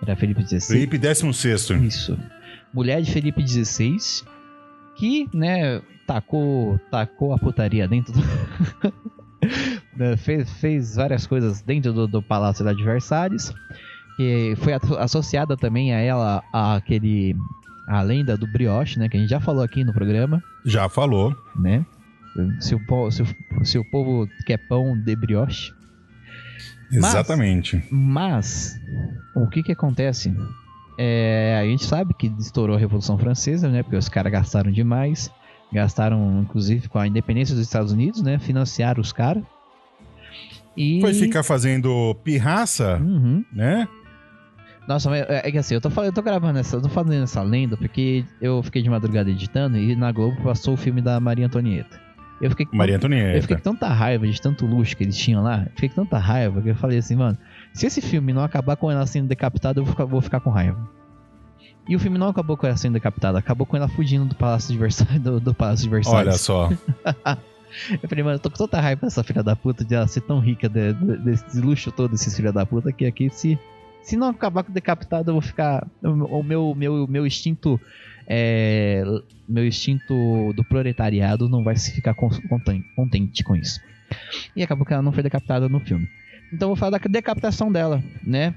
Era 0.00 0.14
Felipe 0.14 0.46
XVI? 0.46 0.60
Felipe 0.60 0.96
16. 0.96 1.82
Isso. 1.82 2.16
Mulher 2.72 3.02
de 3.02 3.10
Felipe 3.10 3.44
XVI, 3.44 3.96
que, 4.96 5.28
né, 5.34 5.82
tacou, 6.06 6.78
tacou 6.88 7.34
a 7.34 7.38
putaria 7.38 7.88
dentro 7.88 8.12
do. 8.12 8.20
né, 9.98 10.16
fez, 10.16 10.48
fez 10.52 10.94
várias 10.94 11.26
coisas 11.26 11.62
dentro 11.62 11.92
do, 11.92 12.06
do 12.06 12.22
Palácio 12.22 12.64
de 12.72 12.84
Versalhes. 12.84 13.52
Que 14.16 14.54
foi 14.58 14.72
associada 14.98 15.56
também 15.56 15.92
a 15.94 15.98
ela 15.98 16.42
a 16.52 16.76
aquele. 16.76 17.36
A 17.88 18.02
lenda 18.02 18.36
do 18.36 18.46
brioche, 18.48 18.98
né? 18.98 19.08
Que 19.08 19.16
a 19.16 19.20
gente 19.20 19.30
já 19.30 19.38
falou 19.38 19.62
aqui 19.62 19.84
no 19.84 19.92
programa, 19.92 20.42
Já 20.64 20.88
falou. 20.88 21.36
né? 21.54 21.86
Se 22.60 22.74
o, 22.74 22.84
po- 22.84 23.10
se 23.12 23.22
o, 23.22 23.26
se 23.64 23.78
o 23.78 23.84
povo 23.90 24.28
quer 24.44 24.58
pão 24.68 24.98
de 24.98 25.14
brioche. 25.14 25.72
Mas- 26.90 27.04
Exatamente. 27.14 27.82
Mas, 27.90 28.76
o 29.36 29.46
que 29.48 29.62
que 29.62 29.70
acontece? 29.72 30.34
É, 30.98 31.58
a 31.60 31.64
gente 31.64 31.84
sabe 31.84 32.12
que 32.14 32.26
estourou 32.40 32.74
a 32.76 32.78
Revolução 32.78 33.16
Francesa, 33.18 33.68
né? 33.68 33.82
Porque 33.84 33.96
os 33.96 34.08
caras 34.08 34.32
gastaram 34.32 34.70
demais. 34.72 35.30
Gastaram, 35.72 36.40
inclusive, 36.42 36.88
com 36.88 36.98
a 36.98 37.06
independência 37.06 37.54
dos 37.54 37.64
Estados 37.64 37.92
Unidos, 37.92 38.20
né? 38.22 38.38
Financiaram 38.38 39.00
os 39.00 39.12
caras. 39.12 39.44
E... 40.76 41.00
Foi 41.00 41.14
ficar 41.14 41.42
fazendo 41.42 42.14
pirraça, 42.24 42.98
Uhum. 42.98 43.44
né? 43.52 43.86
Nossa, 44.88 45.10
mas 45.10 45.22
é 45.28 45.42
é 45.48 45.50
que 45.50 45.58
assim, 45.58 45.74
eu 45.74 45.80
tô, 45.80 45.90
falando, 45.90 46.08
eu 46.10 46.14
tô 46.14 46.22
gravando 46.22 46.58
essa, 46.58 46.76
eu 46.76 46.80
tô 46.82 46.88
fazendo 46.88 47.24
essa 47.24 47.42
lenda 47.42 47.76
porque 47.76 48.24
eu 48.40 48.62
fiquei 48.62 48.82
de 48.82 48.88
madrugada 48.90 49.28
editando 49.30 49.76
e 49.76 49.96
na 49.96 50.12
Globo 50.12 50.40
passou 50.42 50.74
o 50.74 50.76
filme 50.76 51.02
da 51.02 51.18
Maria 51.18 51.46
Antonieta. 51.46 52.00
Eu 52.40 52.50
fiquei 52.50 52.66
com 52.66 52.76
Maria 52.76 52.96
Eu 52.96 53.00
fiquei 53.00 53.16
Antonieta. 53.18 53.56
com 53.56 53.60
tanta 53.62 53.88
raiva 53.88 54.26
de 54.28 54.40
tanto 54.40 54.66
luxo 54.66 54.96
que 54.96 55.02
eles 55.04 55.16
tinham 55.16 55.42
lá. 55.42 55.62
eu 55.64 55.70
Fiquei 55.70 55.88
com 55.88 56.04
tanta 56.04 56.18
raiva 56.18 56.60
que 56.62 56.68
eu 56.68 56.76
falei 56.76 56.98
assim, 56.98 57.16
mano, 57.16 57.36
se 57.72 57.86
esse 57.86 58.00
filme 58.00 58.32
não 58.32 58.44
acabar 58.44 58.76
com 58.76 58.90
ela 58.90 59.06
sendo 59.06 59.26
decapitada, 59.26 59.80
eu 59.80 59.84
vou 59.84 59.92
ficar, 59.92 60.04
vou 60.04 60.20
ficar 60.20 60.40
com 60.40 60.50
raiva. 60.50 60.78
E 61.88 61.94
o 61.96 61.98
filme 61.98 62.18
não 62.18 62.28
acabou 62.28 62.56
com 62.56 62.66
ela 62.66 62.76
sendo 62.76 62.94
decapitada, 62.94 63.38
acabou 63.38 63.66
com 63.66 63.76
ela 63.76 63.88
fugindo 63.88 64.24
do 64.26 64.34
Palácio 64.34 64.72
de 64.72 64.78
Versalhes. 64.78 65.20
Do, 65.22 65.40
do 65.40 65.54
Palácio 65.54 65.84
de 65.84 65.90
Versalhes. 65.90 66.28
Olha 66.28 66.32
só. 66.38 66.70
Eu 68.02 68.08
falei, 68.08 68.24
mano, 68.24 68.36
eu 68.36 68.40
tô 68.40 68.48
com 68.50 68.56
tanta 68.56 68.80
raiva 68.80 69.02
dessa 69.02 69.22
filha 69.22 69.42
da 69.42 69.54
puta 69.54 69.84
de 69.84 69.94
ela 69.94 70.06
ser 70.06 70.22
tão 70.22 70.38
rica 70.40 70.66
de- 70.68 70.94
de- 70.94 71.16
desse 71.18 71.60
luxo 71.60 71.90
todo, 71.92 72.14
esses 72.14 72.34
filha 72.34 72.50
da 72.52 72.64
puta, 72.64 72.90
que 72.92 73.04
aqui 73.04 73.28
se. 73.28 73.58
Se 74.06 74.16
não 74.16 74.28
acabar 74.28 74.62
com 74.62 74.72
decapitado, 74.72 75.30
eu 75.30 75.34
vou 75.34 75.42
ficar. 75.42 75.86
O 76.02 76.42
meu, 76.42 76.74
meu, 76.76 77.06
meu 77.08 77.26
instinto. 77.26 77.80
é, 78.26 79.02
meu 79.48 79.66
instinto 79.66 80.52
do 80.54 80.64
proletariado 80.64 81.48
não 81.48 81.62
vai 81.64 81.76
se 81.76 81.92
ficar 81.92 82.14
con- 82.14 82.30
conten- 82.48 82.84
contente 82.94 83.42
com 83.44 83.54
isso. 83.56 83.80
E 84.54 84.62
acabou 84.62 84.84
que 84.86 84.92
ela 84.92 85.02
não 85.02 85.12
foi 85.12 85.22
decapitada 85.22 85.68
no 85.68 85.80
filme. 85.80 86.08
Então 86.52 86.66
eu 86.66 86.70
vou 86.70 86.76
falar 86.76 86.98
da 86.98 87.08
decapitação 87.08 87.70
dela, 87.72 88.02
né? 88.22 88.54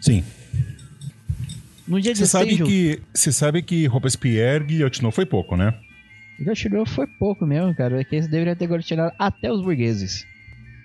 Sim. 0.00 0.22
No 1.88 2.00
dia 2.00 2.14
Você 2.14 2.22
16 2.22 2.30
sabe 2.58 2.64
que 2.70 3.02
você 3.12 3.32
sabe 3.32 3.62
que 3.62 3.86
Robespierre 3.86 4.64
guilhotinou 4.64 5.10
foi 5.10 5.26
pouco, 5.26 5.56
né? 5.56 5.74
Gatilhou 6.40 6.84
foi 6.86 7.06
pouco 7.06 7.46
mesmo, 7.46 7.74
cara. 7.74 8.00
É 8.00 8.04
que 8.04 8.16
eles 8.16 8.28
deveriam 8.28 8.56
ter 8.56 8.66
gatilhado 8.66 9.14
até 9.18 9.50
os 9.52 9.62
burgueses. 9.62 10.26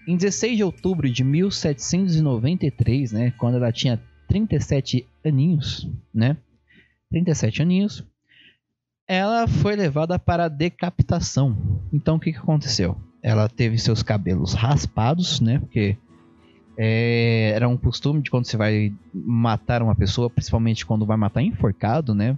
Em 0.08 0.16
16 0.16 0.56
de 0.56 0.64
outubro 0.64 1.10
de 1.10 1.24
1793, 1.24 3.12
né? 3.12 3.34
Quando 3.38 3.56
ela 3.56 3.72
tinha 3.74 4.02
37 4.28 5.06
aninhos, 5.24 5.90
né? 6.14 6.38
37 7.10 7.62
aninhos. 7.62 8.06
Ela 9.06 9.48
foi 9.48 9.76
levada 9.76 10.18
para 10.18 10.46
a 10.46 10.50
decapitação. 10.50 11.58
Então 11.92 12.16
o 12.16 12.20
que, 12.20 12.32
que 12.32 12.40
aconteceu? 12.40 12.98
Ela 13.22 13.50
teve 13.50 13.78
seus 13.78 14.02
cabelos 14.02 14.54
raspados, 14.54 15.42
né? 15.42 15.60
Porque 15.60 15.98
é, 16.78 17.52
era 17.56 17.68
um 17.68 17.76
costume 17.76 18.22
de 18.22 18.30
quando 18.30 18.46
você 18.46 18.56
vai 18.56 18.94
matar 19.14 19.82
uma 19.82 19.96
pessoa, 19.96 20.30
principalmente 20.30 20.86
quando 20.86 21.06
vai 21.06 21.18
matar 21.18 21.42
enforcado, 21.42 22.14
né? 22.14 22.38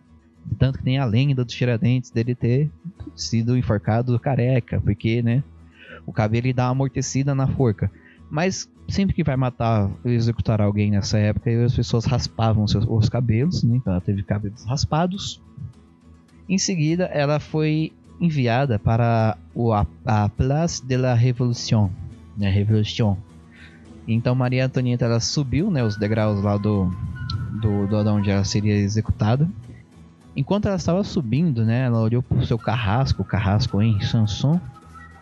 Tanto 0.57 0.79
que 0.79 0.83
tem 0.83 0.97
a 0.97 1.05
lenda 1.05 1.43
dos 1.43 1.53
Tiradentes 1.53 2.09
dele 2.09 2.33
ter 2.33 2.71
sido 3.15 3.57
enforcado 3.57 4.17
careca, 4.19 4.81
porque, 4.81 5.21
né? 5.21 5.43
O 6.09 6.11
cabelo 6.11 6.47
ele 6.47 6.53
dá 6.53 6.65
uma 6.65 6.71
amortecida 6.71 7.35
na 7.35 7.45
forca. 7.45 7.91
Mas 8.31 8.67
sempre 8.87 9.15
que 9.15 9.23
vai 9.23 9.35
matar 9.35 9.91
ou 10.03 10.09
executar 10.09 10.59
alguém 10.59 10.89
nessa 10.89 11.19
época, 11.19 11.51
as 11.63 11.75
pessoas 11.75 12.03
raspavam 12.05 12.67
seus, 12.67 12.83
os 12.89 13.07
cabelos, 13.07 13.61
né? 13.61 13.75
Então 13.75 13.93
ela 13.93 14.01
teve 14.01 14.23
cabelos 14.23 14.65
raspados. 14.65 15.39
Em 16.49 16.57
seguida, 16.57 17.03
ela 17.05 17.39
foi 17.39 17.93
enviada 18.19 18.79
para 18.79 19.37
o, 19.53 19.71
a, 19.71 19.85
a 20.03 20.27
Place 20.29 20.83
de 20.83 20.97
la 20.97 21.13
Révolution, 21.13 21.91
né? 22.35 22.49
Revolution. 22.49 23.15
Então 24.07 24.33
Maria 24.33 24.65
Antonieta 24.65 25.05
ela 25.05 25.19
subiu, 25.19 25.69
né, 25.69 25.83
os 25.83 25.95
degraus 25.95 26.41
lá 26.41 26.57
do 26.57 26.91
do, 27.61 27.85
do 27.85 28.03
de 28.03 28.09
onde 28.09 28.31
ela 28.31 28.43
seria 28.43 28.73
executada. 28.73 29.47
Enquanto 30.35 30.65
ela 30.65 30.77
estava 30.77 31.03
subindo, 31.03 31.63
né, 31.63 31.85
ela 31.85 31.99
olhou 31.99 32.23
pro 32.23 32.43
seu 32.43 32.57
carrasco, 32.57 33.21
o 33.21 33.25
carrasco 33.25 33.79
em 33.79 34.01
Sanson, 34.01 34.59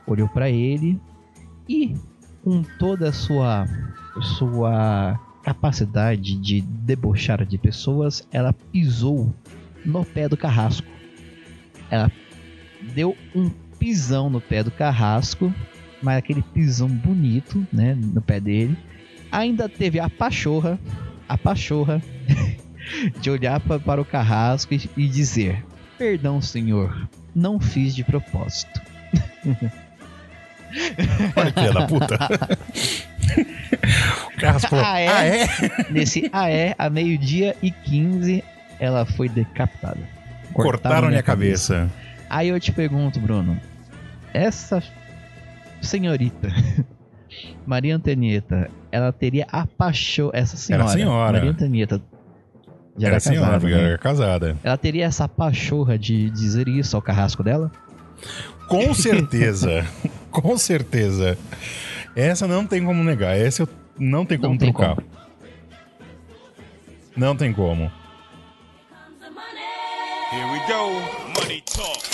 olhou 0.07 0.27
para 0.29 0.49
ele 0.49 0.99
e 1.69 1.93
com 2.43 2.63
toda 2.79 3.09
a 3.09 3.13
sua 3.13 3.65
sua 4.21 5.19
capacidade 5.43 6.35
de 6.37 6.61
debochar 6.61 7.45
de 7.45 7.57
pessoas, 7.57 8.27
ela 8.31 8.51
pisou 8.53 9.33
no 9.85 10.03
pé 10.03 10.27
do 10.27 10.35
carrasco. 10.35 10.87
Ela 11.89 12.11
deu 12.95 13.15
um 13.35 13.49
pisão 13.79 14.29
no 14.29 14.41
pé 14.41 14.63
do 14.63 14.71
carrasco, 14.71 15.53
mas 16.01 16.17
aquele 16.17 16.41
pisão 16.41 16.87
bonito, 16.89 17.65
né, 17.71 17.93
no 17.95 18.21
pé 18.21 18.39
dele. 18.39 18.75
Ainda 19.31 19.69
teve 19.69 19.99
a 19.99 20.09
pachorra, 20.09 20.79
a 21.29 21.37
pachorra 21.37 22.01
de 23.21 23.29
olhar 23.29 23.59
pa- 23.59 23.79
para 23.79 24.01
o 24.01 24.05
carrasco 24.05 24.73
e 24.73 25.07
dizer: 25.07 25.63
Perdão, 25.97 26.41
senhor, 26.41 27.07
não 27.35 27.59
fiz 27.59 27.95
de 27.95 28.03
propósito. 28.03 28.81
Olha 31.35 31.51
que 31.51 31.59
filha 31.61 31.73
da 31.73 31.87
puta. 31.87 32.15
o 34.35 34.39
Carrasco 34.39 34.69
falou, 34.69 34.85
Ah, 34.85 34.99
é? 34.99 35.07
ah, 35.07 35.25
é? 35.25 35.47
Nesse 35.89 36.29
AE, 36.31 36.75
a 36.77 36.89
meio-dia 36.89 37.55
e 37.61 37.71
15, 37.71 38.43
ela 38.79 39.05
foi 39.05 39.29
decapitada. 39.29 39.99
Cortaram-lhe 40.53 41.17
a 41.17 41.23
cabeça. 41.23 41.89
Aí 42.29 42.49
eu 42.49 42.59
te 42.59 42.71
pergunto, 42.71 43.19
Bruno, 43.19 43.59
essa 44.33 44.81
senhorita, 45.81 46.49
Maria 47.65 47.95
Antonieta, 47.95 48.69
ela 48.91 49.11
teria 49.11 49.45
a 49.51 49.65
paixão, 49.65 50.29
essa 50.33 50.57
senhora, 50.57 50.87
senhora. 50.89 51.33
Maria 51.33 51.51
Antonieta, 51.51 52.01
já 52.97 53.07
Era 53.07 53.15
era, 53.15 53.19
senhora, 53.19 53.45
casada, 53.45 53.59
porque 53.59 53.75
né? 53.75 53.83
era 53.83 53.97
casada. 53.97 54.57
Ela 54.63 54.77
teria 54.77 55.05
essa 55.05 55.27
pachorra 55.27 55.97
de 55.99 56.29
dizer 56.31 56.67
isso 56.67 56.95
ao 56.95 57.01
carrasco 57.01 57.43
dela? 57.43 57.71
Com 58.67 58.93
certeza. 58.93 59.85
Com 60.41 60.57
certeza. 60.57 61.37
Essa 62.15 62.47
não 62.47 62.65
tem 62.65 62.83
como 62.83 63.03
negar. 63.03 63.37
Essa 63.37 63.63
eu 63.63 63.69
não 63.99 64.25
tem 64.25 64.37
como 64.37 64.51
Não 64.53 64.57
tem 64.57 64.71
trocar. 64.73 64.95
como. 64.95 65.07
Não 67.15 67.35
tem 67.35 67.51
como. 67.53 67.91
Here 70.31 70.45
we 70.51 70.59
go. 70.67 71.39
Money 71.41 71.61
talk. 71.61 72.05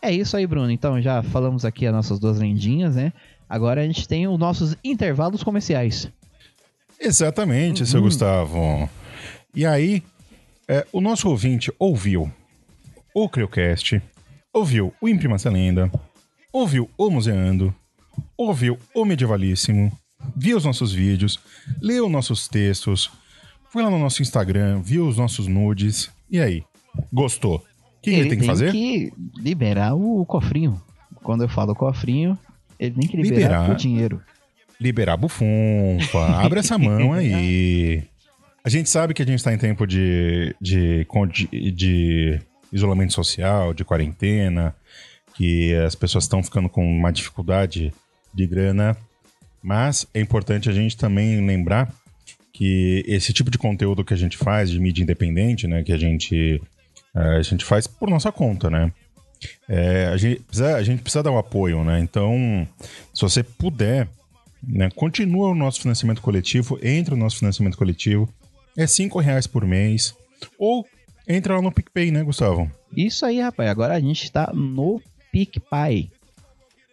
É 0.00 0.12
isso 0.12 0.36
aí, 0.36 0.46
Bruno. 0.46 0.70
Então 0.70 1.00
já 1.02 1.22
falamos 1.22 1.64
aqui 1.64 1.86
as 1.86 1.92
nossas 1.92 2.18
duas 2.18 2.38
lendinhas, 2.38 2.94
né? 2.96 3.12
Agora 3.48 3.80
a 3.82 3.86
gente 3.86 4.06
tem 4.06 4.26
os 4.28 4.38
nossos 4.38 4.76
intervalos 4.84 5.42
comerciais. 5.42 6.08
Exatamente, 7.00 7.80
Uhum. 7.82 7.86
seu 7.86 8.02
Gustavo. 8.02 8.88
E 9.54 9.64
aí, 9.66 10.02
é, 10.68 10.86
o 10.92 11.00
nosso 11.00 11.28
ouvinte 11.28 11.72
ouviu 11.78 12.30
o 13.14 13.28
Criocast, 13.28 14.00
ouviu 14.52 14.92
o 15.00 15.08
Imprima 15.08 15.36
essa 15.36 15.50
Lenda, 15.50 15.90
ouviu 16.52 16.88
o 16.96 17.10
Museando, 17.10 17.74
ouviu 18.36 18.78
o 18.94 19.04
Medievalíssimo, 19.04 19.92
viu 20.36 20.56
os 20.56 20.64
nossos 20.64 20.92
vídeos, 20.92 21.38
leu 21.80 22.08
nossos 22.08 22.48
textos, 22.48 23.10
foi 23.70 23.82
lá 23.82 23.90
no 23.90 23.98
nosso 23.98 24.22
Instagram, 24.22 24.80
viu 24.82 25.06
os 25.06 25.16
nossos 25.16 25.46
nudes. 25.46 26.10
E 26.30 26.40
aí, 26.40 26.64
gostou? 27.12 27.56
O 27.56 28.00
que 28.02 28.10
ele, 28.10 28.30
tem 28.30 28.38
que 28.38 28.46
fazer? 28.46 28.72
que 28.72 29.12
liberar 29.36 29.94
o 29.94 30.24
cofrinho. 30.24 30.80
Quando 31.22 31.42
eu 31.42 31.48
falo 31.48 31.74
cofrinho, 31.74 32.38
ele 32.78 32.94
tem 32.94 33.08
que 33.08 33.16
liberar, 33.16 33.60
Liberar. 33.60 33.70
o 33.70 33.76
dinheiro. 33.76 34.22
liberar 34.80 35.16
bufunfa, 35.16 36.24
abre 36.42 36.60
essa 36.60 36.78
mão 36.78 37.12
aí. 37.12 38.04
A 38.64 38.68
gente 38.68 38.90
sabe 38.90 39.14
que 39.14 39.22
a 39.22 39.24
gente 39.24 39.42
tá 39.42 39.54
em 39.54 39.56
tempo 39.56 39.86
de, 39.86 40.54
de, 40.60 41.06
de, 41.32 41.72
de 41.72 42.40
isolamento 42.72 43.12
social, 43.12 43.72
de 43.72 43.84
quarentena, 43.84 44.74
que 45.34 45.74
as 45.76 45.94
pessoas 45.94 46.24
estão 46.24 46.42
ficando 46.42 46.68
com 46.68 46.84
uma 46.84 47.12
dificuldade 47.12 47.92
de 48.34 48.46
grana, 48.46 48.96
mas 49.62 50.06
é 50.12 50.20
importante 50.20 50.68
a 50.68 50.72
gente 50.72 50.96
também 50.96 51.44
lembrar 51.46 51.92
que 52.52 53.04
esse 53.06 53.32
tipo 53.32 53.50
de 53.50 53.58
conteúdo 53.58 54.04
que 54.04 54.14
a 54.14 54.16
gente 54.16 54.36
faz 54.36 54.70
de 54.70 54.80
mídia 54.80 55.02
independente, 55.02 55.66
né, 55.66 55.82
que 55.82 55.92
a 55.92 55.98
gente 55.98 56.60
eh, 57.14 57.36
a 57.36 57.42
gente 57.42 57.64
faz 57.64 57.86
por 57.86 58.10
nossa 58.10 58.32
conta, 58.32 58.68
né? 58.68 58.92
É, 59.68 60.06
a, 60.06 60.16
gente 60.16 60.40
precisa, 60.40 60.76
a 60.76 60.82
gente 60.82 61.02
precisa 61.02 61.22
dar 61.22 61.30
um 61.30 61.38
apoio, 61.38 61.84
né? 61.84 62.00
Então, 62.00 62.66
se 63.14 63.22
você 63.22 63.42
puder, 63.42 64.08
né, 64.62 64.90
continua 64.90 65.50
o 65.50 65.54
nosso 65.54 65.80
financiamento 65.80 66.20
coletivo, 66.20 66.78
entra 66.82 67.14
no 67.14 67.22
nosso 67.22 67.38
financiamento 67.38 67.78
coletivo, 67.78 68.28
é 68.76 68.86
cinco 68.86 69.20
reais 69.20 69.46
por 69.46 69.64
mês, 69.64 70.14
ou 70.58 70.84
entra 71.28 71.56
lá 71.56 71.62
no 71.62 71.70
PicPay, 71.70 72.10
né, 72.10 72.22
Gustavo? 72.22 72.70
Isso 72.96 73.24
aí, 73.26 73.40
rapaz. 73.40 73.68
Agora 73.68 73.94
a 73.94 74.00
gente 74.00 74.30
tá 74.32 74.50
no 74.54 75.00
PicPay. 75.30 76.10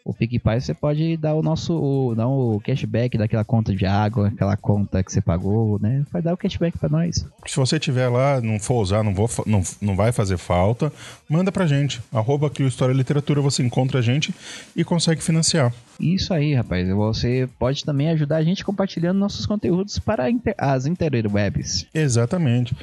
O 0.05 0.13
PicPay 0.13 0.61
você 0.61 0.71
pode 0.71 1.17
dar 1.17 1.33
o 1.33 1.41
nosso 1.41 1.73
o, 1.73 2.13
dar 2.13 2.27
o 2.27 2.61
cashback 2.63 3.17
daquela 3.17 3.43
conta 3.43 3.75
de 3.75 3.87
água, 3.87 4.27
aquela 4.27 4.55
conta 4.55 5.03
que 5.03 5.11
você 5.11 5.19
pagou, 5.19 5.79
né? 5.79 6.05
Vai 6.11 6.21
dar 6.21 6.35
o 6.35 6.37
cashback 6.37 6.77
pra 6.77 6.87
nós. 6.87 7.25
Se 7.47 7.55
você 7.55 7.79
tiver 7.79 8.07
lá, 8.07 8.39
não 8.39 8.59
for 8.59 8.83
usar, 8.83 9.03
não, 9.03 9.15
vou, 9.15 9.27
não, 9.47 9.63
não 9.81 9.95
vai 9.95 10.11
fazer 10.11 10.37
falta, 10.37 10.93
manda 11.27 11.51
pra 11.51 11.65
gente. 11.65 12.03
Arroba 12.13 12.51
Crio 12.51 12.67
História 12.67 12.93
e 12.93 12.95
Literatura, 12.95 13.41
você 13.41 13.63
encontra 13.63 13.97
a 13.97 14.01
gente 14.03 14.31
e 14.75 14.83
consegue 14.83 15.23
financiar. 15.23 15.73
Isso 15.99 16.35
aí, 16.35 16.53
rapaz. 16.53 16.87
Você 16.87 17.49
pode 17.57 17.83
também 17.83 18.11
ajudar 18.11 18.37
a 18.37 18.43
gente 18.43 18.63
compartilhando 18.63 19.17
nossos 19.17 19.47
conteúdos 19.47 19.97
para 19.97 20.25
as 20.59 20.85
interwebs. 20.85 21.87
Exatamente. 21.95 22.75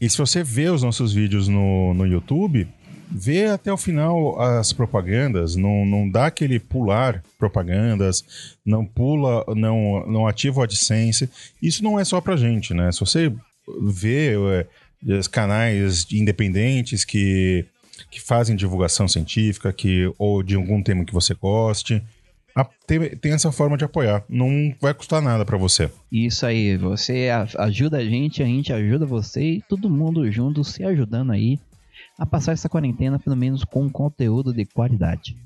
E 0.00 0.08
se 0.08 0.18
você 0.18 0.42
vê 0.42 0.68
os 0.68 0.82
nossos 0.82 1.12
vídeos 1.12 1.48
no, 1.48 1.94
no 1.94 2.06
YouTube, 2.06 2.68
vê 3.10 3.46
até 3.46 3.72
o 3.72 3.76
final 3.76 4.40
as 4.40 4.72
propagandas, 4.72 5.54
não, 5.56 5.86
não 5.86 6.08
dá 6.08 6.26
aquele 6.26 6.58
pular 6.58 7.22
propagandas, 7.38 8.24
não 8.64 8.84
pula, 8.84 9.44
não, 9.54 10.06
não 10.06 10.26
ativa 10.26 10.60
o 10.60 10.62
AdSense. 10.62 11.30
Isso 11.62 11.82
não 11.82 11.98
é 11.98 12.04
só 12.04 12.20
pra 12.20 12.36
gente, 12.36 12.74
né? 12.74 12.90
Se 12.90 13.00
você 13.00 13.32
vê 13.82 14.34
é, 14.34 14.66
canais 15.30 16.06
independentes 16.10 17.04
que, 17.04 17.64
que 18.10 18.20
fazem 18.20 18.56
divulgação 18.56 19.06
científica, 19.06 19.72
que, 19.72 20.12
ou 20.18 20.42
de 20.42 20.56
algum 20.56 20.82
tema 20.82 21.04
que 21.04 21.12
você 21.12 21.34
goste, 21.34 22.02
tem, 22.86 23.16
tem 23.16 23.32
essa 23.32 23.50
forma 23.50 23.76
de 23.76 23.84
apoiar. 23.84 24.24
Não 24.28 24.74
vai 24.80 24.94
custar 24.94 25.20
nada 25.20 25.44
pra 25.44 25.58
você. 25.58 25.90
Isso 26.12 26.46
aí, 26.46 26.76
você 26.76 27.28
ajuda 27.58 27.98
a 27.98 28.04
gente, 28.04 28.42
a 28.42 28.46
gente 28.46 28.72
ajuda 28.72 29.04
você 29.04 29.42
e 29.42 29.62
todo 29.62 29.90
mundo 29.90 30.30
junto 30.30 30.62
se 30.62 30.84
ajudando 30.84 31.32
aí 31.32 31.58
a 32.18 32.24
passar 32.24 32.52
essa 32.52 32.68
quarentena 32.68 33.18
pelo 33.18 33.36
menos 33.36 33.64
com 33.64 33.90
conteúdo 33.90 34.52
de 34.52 34.64
qualidade. 34.64 35.36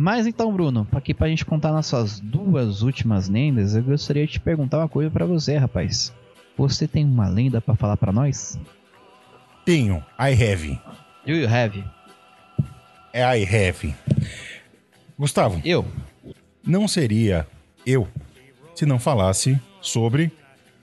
Mas 0.00 0.28
então, 0.28 0.52
Bruno, 0.52 0.86
aqui 0.92 1.12
pra 1.12 1.26
gente 1.26 1.44
contar 1.44 1.72
nossas 1.72 2.20
duas 2.20 2.82
últimas 2.82 3.28
lendas, 3.28 3.74
eu 3.74 3.82
gostaria 3.82 4.24
de 4.24 4.34
te 4.34 4.38
perguntar 4.40 4.78
uma 4.78 4.88
coisa 4.88 5.10
pra 5.10 5.26
você, 5.26 5.56
rapaz. 5.56 6.12
Você 6.56 6.86
tem 6.86 7.04
uma 7.04 7.28
lenda 7.28 7.60
pra 7.60 7.74
falar 7.74 7.96
pra 7.96 8.12
nós? 8.12 8.56
Tenho. 9.64 9.96
I 10.16 10.32
have. 10.32 10.80
Do 11.26 11.32
you 11.32 11.48
have? 11.48 11.84
É 13.12 13.38
I 13.40 13.42
have. 13.42 13.92
Gustavo, 15.18 15.60
Eu? 15.64 15.84
não 16.64 16.86
seria 16.86 17.44
eu 17.84 18.06
se 18.76 18.86
não 18.86 19.00
falasse 19.00 19.60
sobre 19.80 20.30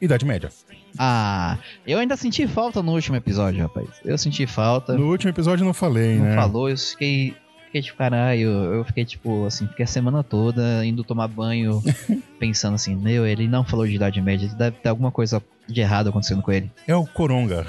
Idade 0.02 0.26
Média. 0.26 0.50
Ah, 0.98 1.58
eu 1.88 2.00
ainda 2.00 2.18
senti 2.18 2.46
falta 2.48 2.84
no 2.84 2.92
último 2.92 3.16
episódio, 3.16 3.62
rapaz. 3.62 3.88
Eu 4.04 4.18
senti 4.18 4.46
falta. 4.46 4.98
No 4.98 5.10
último 5.10 5.30
episódio 5.30 5.64
eu 5.64 5.68
não 5.68 5.74
falei, 5.74 6.18
não 6.18 6.26
né? 6.26 6.36
falou, 6.36 6.70
eu 6.70 6.78
fiquei. 6.78 7.34
Fiquei 7.76 7.82
tipo, 7.82 7.98
caralho, 7.98 8.48
eu 8.74 8.86
fiquei 8.86 9.04
tipo 9.04 9.46
assim, 9.46 9.68
fiquei 9.68 9.84
a 9.84 9.88
semana 9.88 10.24
toda 10.24 10.86
indo 10.86 11.04
tomar 11.04 11.28
banho, 11.28 11.84
pensando 12.40 12.76
assim, 12.76 12.96
meu, 12.96 13.28
ele 13.28 13.50
não 13.50 13.66
falou 13.66 13.86
de 13.86 13.96
Idade 13.96 14.22
Média, 14.22 14.48
deve 14.48 14.78
ter 14.78 14.88
alguma 14.88 15.12
coisa 15.12 15.44
de 15.68 15.82
errado 15.82 16.08
acontecendo 16.08 16.42
com 16.42 16.54
ele. 16.54 16.72
É 16.88 16.96
o 16.96 17.06
Coronga. 17.06 17.68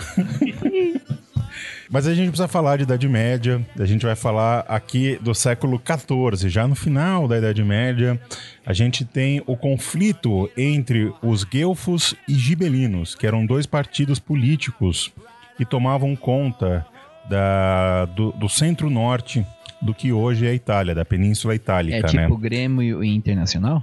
Mas 1.90 2.06
a 2.06 2.14
gente 2.14 2.28
precisa 2.28 2.46
falar 2.46 2.76
de 2.76 2.84
Idade 2.84 3.08
Média. 3.08 3.66
A 3.76 3.84
gente 3.84 4.06
vai 4.06 4.14
falar 4.14 4.60
aqui 4.68 5.18
do 5.20 5.34
século 5.34 5.82
XIV. 5.84 6.48
Já 6.48 6.68
no 6.68 6.76
final 6.76 7.26
da 7.26 7.38
Idade 7.38 7.64
Média, 7.64 8.20
a 8.64 8.72
gente 8.72 9.04
tem 9.04 9.42
o 9.44 9.56
conflito 9.56 10.48
entre 10.56 11.12
os 11.20 11.42
guelfos 11.42 12.14
e 12.28 12.34
gibelinos, 12.34 13.16
que 13.16 13.26
eram 13.26 13.44
dois 13.44 13.66
partidos 13.66 14.20
políticos 14.20 15.12
que 15.56 15.64
tomavam 15.64 16.14
conta 16.14 16.86
da, 17.28 18.04
do, 18.04 18.30
do 18.32 18.48
centro-norte 18.48 19.44
do 19.86 19.94
que 19.94 20.12
hoje 20.12 20.46
é 20.46 20.50
a 20.50 20.54
Itália, 20.54 20.94
da 20.94 21.04
Península 21.04 21.54
É 21.54 21.56
Itálica, 21.56 22.06
tipo 22.08 22.34
né? 22.34 22.40
Grêmio 22.40 23.02
e 23.02 23.14
Internacional? 23.14 23.82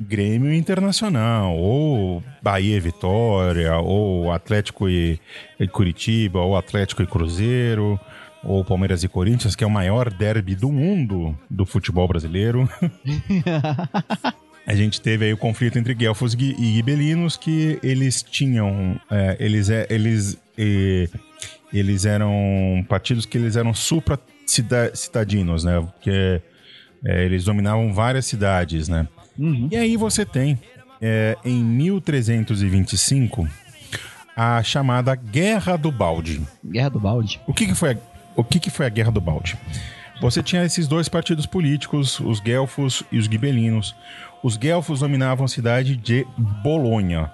Grêmio 0.00 0.52
Internacional, 0.52 1.56
ou 1.56 2.22
Bahia 2.40 2.76
e 2.76 2.80
Vitória, 2.80 3.76
ou 3.78 4.32
Atlético 4.32 4.88
e, 4.88 5.18
Curitiba, 5.72 6.40
ou 6.40 6.56
Atlético 6.56 7.02
e 7.02 7.06
Cruzeiro, 7.06 7.98
ou 8.44 8.64
Palmeiras 8.64 9.02
e 9.02 9.08
Corinthians, 9.08 9.56
que 9.56 9.64
é 9.64 9.66
o 9.66 9.70
maior 9.70 10.12
derby 10.12 10.54
do 10.54 10.70
mundo 10.70 11.36
do 11.50 11.66
futebol 11.66 12.06
brasileiro. 12.06 12.68
A 14.64 14.74
gente 14.74 15.00
teve 15.00 15.24
aí 15.24 15.32
o 15.32 15.36
conflito 15.38 15.78
entre 15.78 15.94
guelfos 15.94 16.34
e 16.34 16.74
gibelinos, 16.74 17.38
que 17.38 17.78
eles 17.82 18.22
tinham. 18.22 19.00
é, 19.10 19.36
eles, 19.40 19.70
é, 19.70 19.86
eles, 19.88 20.38
é, 20.58 21.08
eles 21.72 22.04
eram 22.04 22.84
partidos 22.86 23.24
que 23.24 23.38
eles 23.38 23.56
eram 23.56 23.72
supra-citadinos, 24.48 25.64
né? 25.64 25.80
Porque 25.80 26.42
é, 27.04 27.24
eles 27.24 27.44
dominavam 27.44 27.92
várias 27.92 28.26
cidades, 28.26 28.88
né? 28.88 29.06
Uhum. 29.38 29.68
E 29.70 29.76
aí 29.76 29.96
você 29.96 30.24
tem, 30.24 30.58
é, 31.00 31.36
em 31.44 31.62
1325, 31.62 33.48
a 34.36 34.62
chamada 34.62 35.14
Guerra 35.14 35.76
do 35.76 35.92
Balde. 35.92 36.40
Guerra 36.64 36.90
do 36.90 37.00
Balde. 37.00 37.40
O 37.46 37.52
que, 37.52 37.66
que 37.66 37.74
foi 37.74 37.92
a, 37.92 37.96
o 38.34 38.44
que, 38.44 38.58
que 38.58 38.70
foi 38.70 38.86
a 38.86 38.88
Guerra 38.88 39.12
do 39.12 39.20
Balde? 39.20 39.56
Você 40.20 40.42
tinha 40.42 40.64
esses 40.64 40.88
dois 40.88 41.08
partidos 41.08 41.46
políticos, 41.46 42.18
os 42.18 42.40
guelfos 42.40 43.04
e 43.12 43.18
os 43.18 43.26
gibelinos. 43.26 43.94
Os 44.42 44.56
guelfos 44.56 45.00
dominavam 45.00 45.44
a 45.44 45.48
cidade 45.48 45.96
de 45.96 46.26
Bolonha 46.36 47.30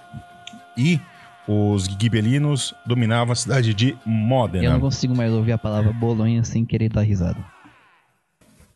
e 0.77 1.00
os 1.46 1.85
gibelinos 1.85 2.74
dominavam 2.87 3.33
a 3.33 3.37
cidade 3.37 3.74
de 3.74 3.90
Eu 3.90 3.98
Módena. 4.07 4.70
não 4.70 4.80
consigo 4.80 5.14
mais 5.16 5.33
ouvir 5.33 5.52
a 5.52 5.59
palavra 5.59 5.92
Bolonha 5.92 6.42
sem 6.44 6.64
querer 6.64 6.88
dar 6.88 7.02
risada. 7.02 7.44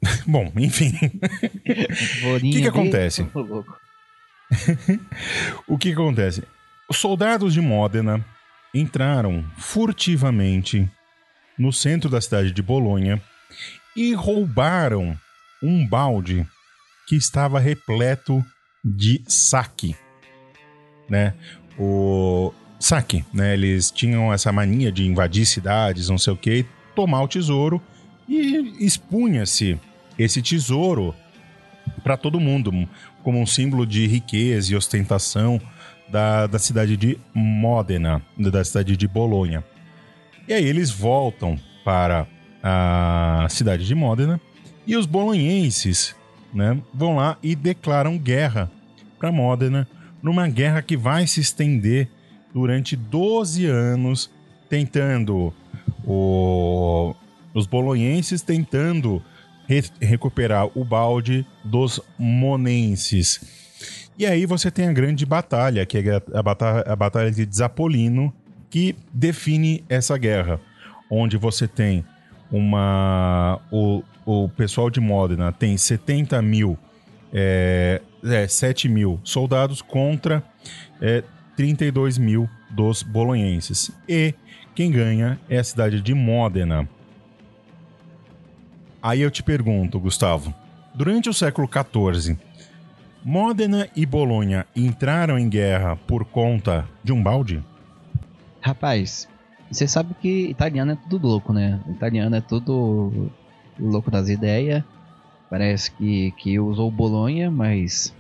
Bom, 0.26 0.52
enfim. 0.56 0.92
Bolinha 2.22 2.52
Que 2.56 2.62
que 2.62 2.68
acontece? 2.68 3.26
O 5.66 5.76
que 5.76 5.88
que 5.88 5.94
acontece? 5.94 6.42
Os 6.88 6.96
soldados 6.96 7.52
de 7.52 7.60
Módena 7.60 8.24
entraram 8.74 9.44
furtivamente 9.56 10.88
no 11.58 11.72
centro 11.72 12.08
da 12.08 12.20
cidade 12.20 12.52
de 12.52 12.62
Bolonha 12.62 13.20
e 13.96 14.14
roubaram 14.14 15.18
um 15.62 15.86
balde 15.86 16.46
que 17.06 17.16
estava 17.16 17.58
repleto 17.58 18.44
de 18.84 19.22
saque, 19.26 19.96
né? 21.08 21.34
O 21.78 22.52
saque, 22.78 23.24
né? 23.32 23.54
Eles 23.54 23.90
tinham 23.90 24.32
essa 24.32 24.52
mania 24.52 24.90
de 24.90 25.06
invadir 25.06 25.46
cidades, 25.46 26.08
não 26.08 26.18
sei 26.18 26.32
o 26.32 26.36
que, 26.36 26.64
tomar 26.94 27.22
o 27.22 27.28
tesouro 27.28 27.80
e 28.28 28.84
expunha-se 28.84 29.78
esse 30.18 30.42
tesouro 30.42 31.14
para 32.02 32.16
todo 32.16 32.40
mundo, 32.40 32.72
como 33.22 33.40
um 33.40 33.46
símbolo 33.46 33.86
de 33.86 34.06
riqueza 34.06 34.72
e 34.72 34.76
ostentação 34.76 35.60
da, 36.08 36.46
da 36.46 36.58
cidade 36.58 36.96
de 36.96 37.18
Módena, 37.34 38.22
da 38.36 38.64
cidade 38.64 38.96
de 38.96 39.08
Bolonha. 39.08 39.64
E 40.46 40.52
aí 40.52 40.64
eles 40.64 40.90
voltam 40.90 41.58
para 41.84 42.26
a 42.62 43.46
cidade 43.48 43.86
de 43.86 43.94
Módena 43.94 44.40
e 44.86 44.96
os 44.96 45.06
bolonhenses 45.06 46.16
né, 46.52 46.78
vão 46.92 47.16
lá 47.16 47.36
e 47.42 47.54
declaram 47.54 48.18
guerra 48.18 48.70
para 49.18 49.30
Módena, 49.30 49.86
numa 50.22 50.48
guerra 50.48 50.82
que 50.82 50.96
vai 50.96 51.26
se 51.26 51.40
estender 51.40 52.08
durante 52.52 52.96
12 52.96 53.66
anos, 53.66 54.30
tentando 54.68 55.52
o- 56.04 57.14
os 57.54 57.66
bolonhenses 57.66 58.42
tentando 58.42 59.22
re- 59.66 59.84
recuperar 60.00 60.66
o 60.76 60.84
balde 60.84 61.46
dos 61.64 62.00
monenses. 62.18 63.40
E 64.18 64.26
aí 64.26 64.46
você 64.46 64.70
tem 64.70 64.88
a 64.88 64.92
grande 64.92 65.24
batalha, 65.24 65.84
que 65.86 65.98
é 65.98 66.22
a 66.34 66.42
batalha, 66.42 66.84
a 66.86 66.96
batalha 66.96 67.30
de 67.30 67.46
Zapolino, 67.54 68.32
que 68.70 68.96
define 69.12 69.84
essa 69.88 70.18
guerra, 70.18 70.60
onde 71.10 71.36
você 71.36 71.68
tem 71.68 72.04
uma 72.50 73.60
o, 73.70 74.02
o 74.26 74.48
pessoal 74.48 74.90
de 74.90 75.00
Modena 75.00 75.52
tem 75.52 75.76
70 75.76 76.40
mil 76.42 76.76
é, 77.32 78.00
é, 78.24 78.46
7 78.46 78.88
mil 78.88 79.20
soldados 79.22 79.82
contra 79.82 80.42
é, 81.00 81.22
32 81.56 82.18
mil 82.18 82.48
dos 82.70 83.02
bolonhenses. 83.02 83.90
E 84.08 84.34
quem 84.74 84.90
ganha 84.90 85.40
é 85.48 85.58
a 85.58 85.64
cidade 85.64 86.00
de 86.00 86.14
Módena. 86.14 86.88
Aí 89.02 89.20
eu 89.20 89.30
te 89.30 89.42
pergunto, 89.42 90.00
Gustavo, 90.00 90.54
durante 90.94 91.28
o 91.28 91.34
século 91.34 91.68
XIV, 91.68 92.36
Módena 93.24 93.88
e 93.94 94.06
Bolonha 94.06 94.66
entraram 94.74 95.38
em 95.38 95.48
guerra 95.48 95.96
por 95.96 96.24
conta 96.24 96.88
de 97.02 97.12
um 97.12 97.22
balde? 97.22 97.62
Rapaz, 98.60 99.28
você 99.70 99.86
sabe 99.86 100.14
que 100.20 100.48
italiano 100.48 100.92
é 100.92 100.98
tudo 101.10 101.26
louco, 101.26 101.52
né? 101.52 101.80
Italiano 101.88 102.34
é 102.36 102.40
tudo 102.40 103.30
louco 103.78 104.10
das 104.10 104.28
ideias. 104.28 104.82
Parece 105.50 105.90
que, 105.92 106.32
que 106.38 106.58
usou 106.60 106.90
Bolonha, 106.90 107.50
mas. 107.50 108.14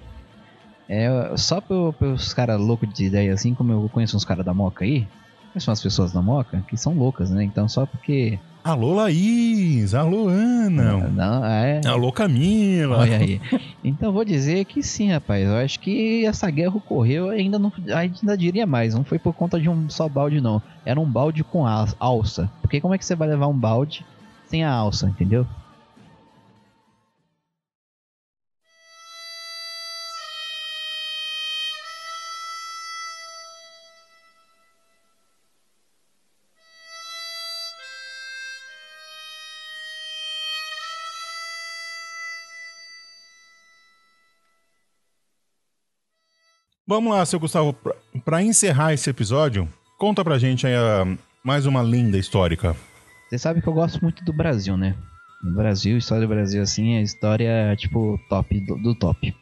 É 0.88 1.34
só 1.36 1.60
pe- 1.60 1.74
pelos 1.98 2.32
caras 2.32 2.58
loucos 2.58 2.88
de 2.94 3.04
ideia, 3.04 3.34
assim 3.34 3.54
como 3.54 3.72
eu 3.72 3.88
conheço 3.90 4.16
uns 4.16 4.24
caras 4.24 4.44
da 4.44 4.54
Moca 4.54 4.84
aí. 4.86 5.06
Conheço 5.52 5.70
umas 5.70 5.82
pessoas 5.82 6.12
da 6.12 6.22
Moca 6.22 6.64
que 6.68 6.76
são 6.78 6.94
loucas, 6.94 7.30
né? 7.30 7.44
Então 7.44 7.68
só 7.68 7.84
porque. 7.84 8.38
Alô, 8.64 8.94
Laís! 8.94 9.92
Alô, 9.94 10.28
Ana! 10.28 11.08
Não, 11.10 11.44
é. 11.44 11.80
Alô, 11.86 12.10
Camila! 12.10 12.98
Olha 12.98 13.18
aí. 13.18 13.38
Então 13.84 14.12
vou 14.12 14.24
dizer 14.24 14.64
que 14.64 14.82
sim, 14.82 15.10
rapaz. 15.10 15.46
Eu 15.46 15.56
acho 15.56 15.78
que 15.78 16.24
essa 16.24 16.50
guerra 16.50 16.76
ocorreu 16.76 17.28
ainda 17.28 17.58
não. 17.58 17.70
Ainda 17.94 18.36
diria 18.36 18.66
mais. 18.66 18.94
Não 18.94 19.04
foi 19.04 19.18
por 19.18 19.34
conta 19.34 19.60
de 19.60 19.68
um 19.68 19.88
só 19.90 20.08
balde, 20.08 20.40
não. 20.40 20.62
Era 20.86 20.98
um 20.98 21.10
balde 21.10 21.44
com 21.44 21.66
al- 21.66 21.86
alça. 22.00 22.50
Porque 22.62 22.80
como 22.80 22.94
é 22.94 22.98
que 22.98 23.04
você 23.04 23.14
vai 23.14 23.28
levar 23.28 23.46
um 23.48 23.58
balde 23.58 24.04
sem 24.46 24.64
a 24.64 24.72
alça, 24.72 25.08
entendeu? 25.08 25.46
Vamos 46.88 47.12
lá, 47.12 47.22
seu 47.26 47.38
Gustavo, 47.38 47.76
pra 48.24 48.42
encerrar 48.42 48.94
esse 48.94 49.10
episódio, 49.10 49.68
conta 49.98 50.24
pra 50.24 50.38
gente 50.38 50.66
aí 50.66 50.74
ah, 50.74 51.18
mais 51.44 51.66
uma 51.66 51.82
lenda 51.82 52.16
histórica. 52.16 52.74
Você 53.28 53.36
sabe 53.36 53.60
que 53.60 53.68
eu 53.68 53.74
gosto 53.74 54.00
muito 54.00 54.24
do 54.24 54.32
Brasil, 54.32 54.74
né? 54.74 54.96
O 55.44 55.50
Brasil, 55.50 55.98
história 55.98 56.26
do 56.26 56.32
Brasil, 56.32 56.62
assim, 56.62 56.94
é 56.94 57.02
história, 57.02 57.76
tipo, 57.76 58.18
top 58.30 58.58
do, 58.60 58.76
do 58.76 58.94
top. 58.94 59.36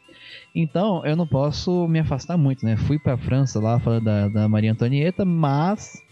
Então, 0.56 1.06
eu 1.06 1.14
não 1.14 1.24
posso 1.24 1.86
me 1.86 2.00
afastar 2.00 2.36
muito, 2.36 2.66
né? 2.66 2.76
Fui 2.76 2.98
pra 2.98 3.16
França 3.16 3.60
lá 3.60 3.78
falar 3.78 4.00
da, 4.00 4.26
da 4.26 4.48
Maria 4.48 4.72
Antonieta, 4.72 5.24
mas 5.24 6.02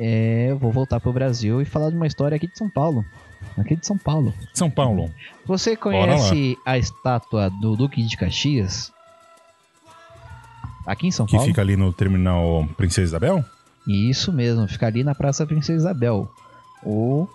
é, 0.00 0.48
eu 0.50 0.58
vou 0.58 0.72
voltar 0.72 0.98
pro 0.98 1.12
Brasil 1.12 1.62
e 1.62 1.64
falar 1.64 1.90
de 1.90 1.96
uma 1.96 2.08
história 2.08 2.34
aqui 2.34 2.48
de 2.48 2.58
São 2.58 2.68
Paulo. 2.68 3.04
Aqui 3.56 3.76
de 3.76 3.86
São 3.86 3.96
Paulo. 3.96 4.34
São 4.52 4.68
Paulo. 4.68 5.14
Você 5.46 5.76
conhece 5.76 6.58
a 6.66 6.76
estátua 6.76 7.50
do 7.60 7.76
Duque 7.76 8.04
de 8.04 8.16
Caxias? 8.16 8.92
Aqui 10.90 11.06
em 11.06 11.10
São 11.10 11.26
Que 11.26 11.32
Paulo? 11.32 11.46
fica 11.46 11.60
ali 11.60 11.76
no 11.76 11.92
terminal 11.92 12.66
Princesa 12.76 13.04
Isabel? 13.06 13.44
Isso 13.86 14.32
mesmo, 14.32 14.66
fica 14.68 14.86
ali 14.86 15.04
na 15.04 15.14
Praça 15.14 15.46
Princesa 15.46 15.78
Isabel. 15.78 16.28
O 16.82 17.28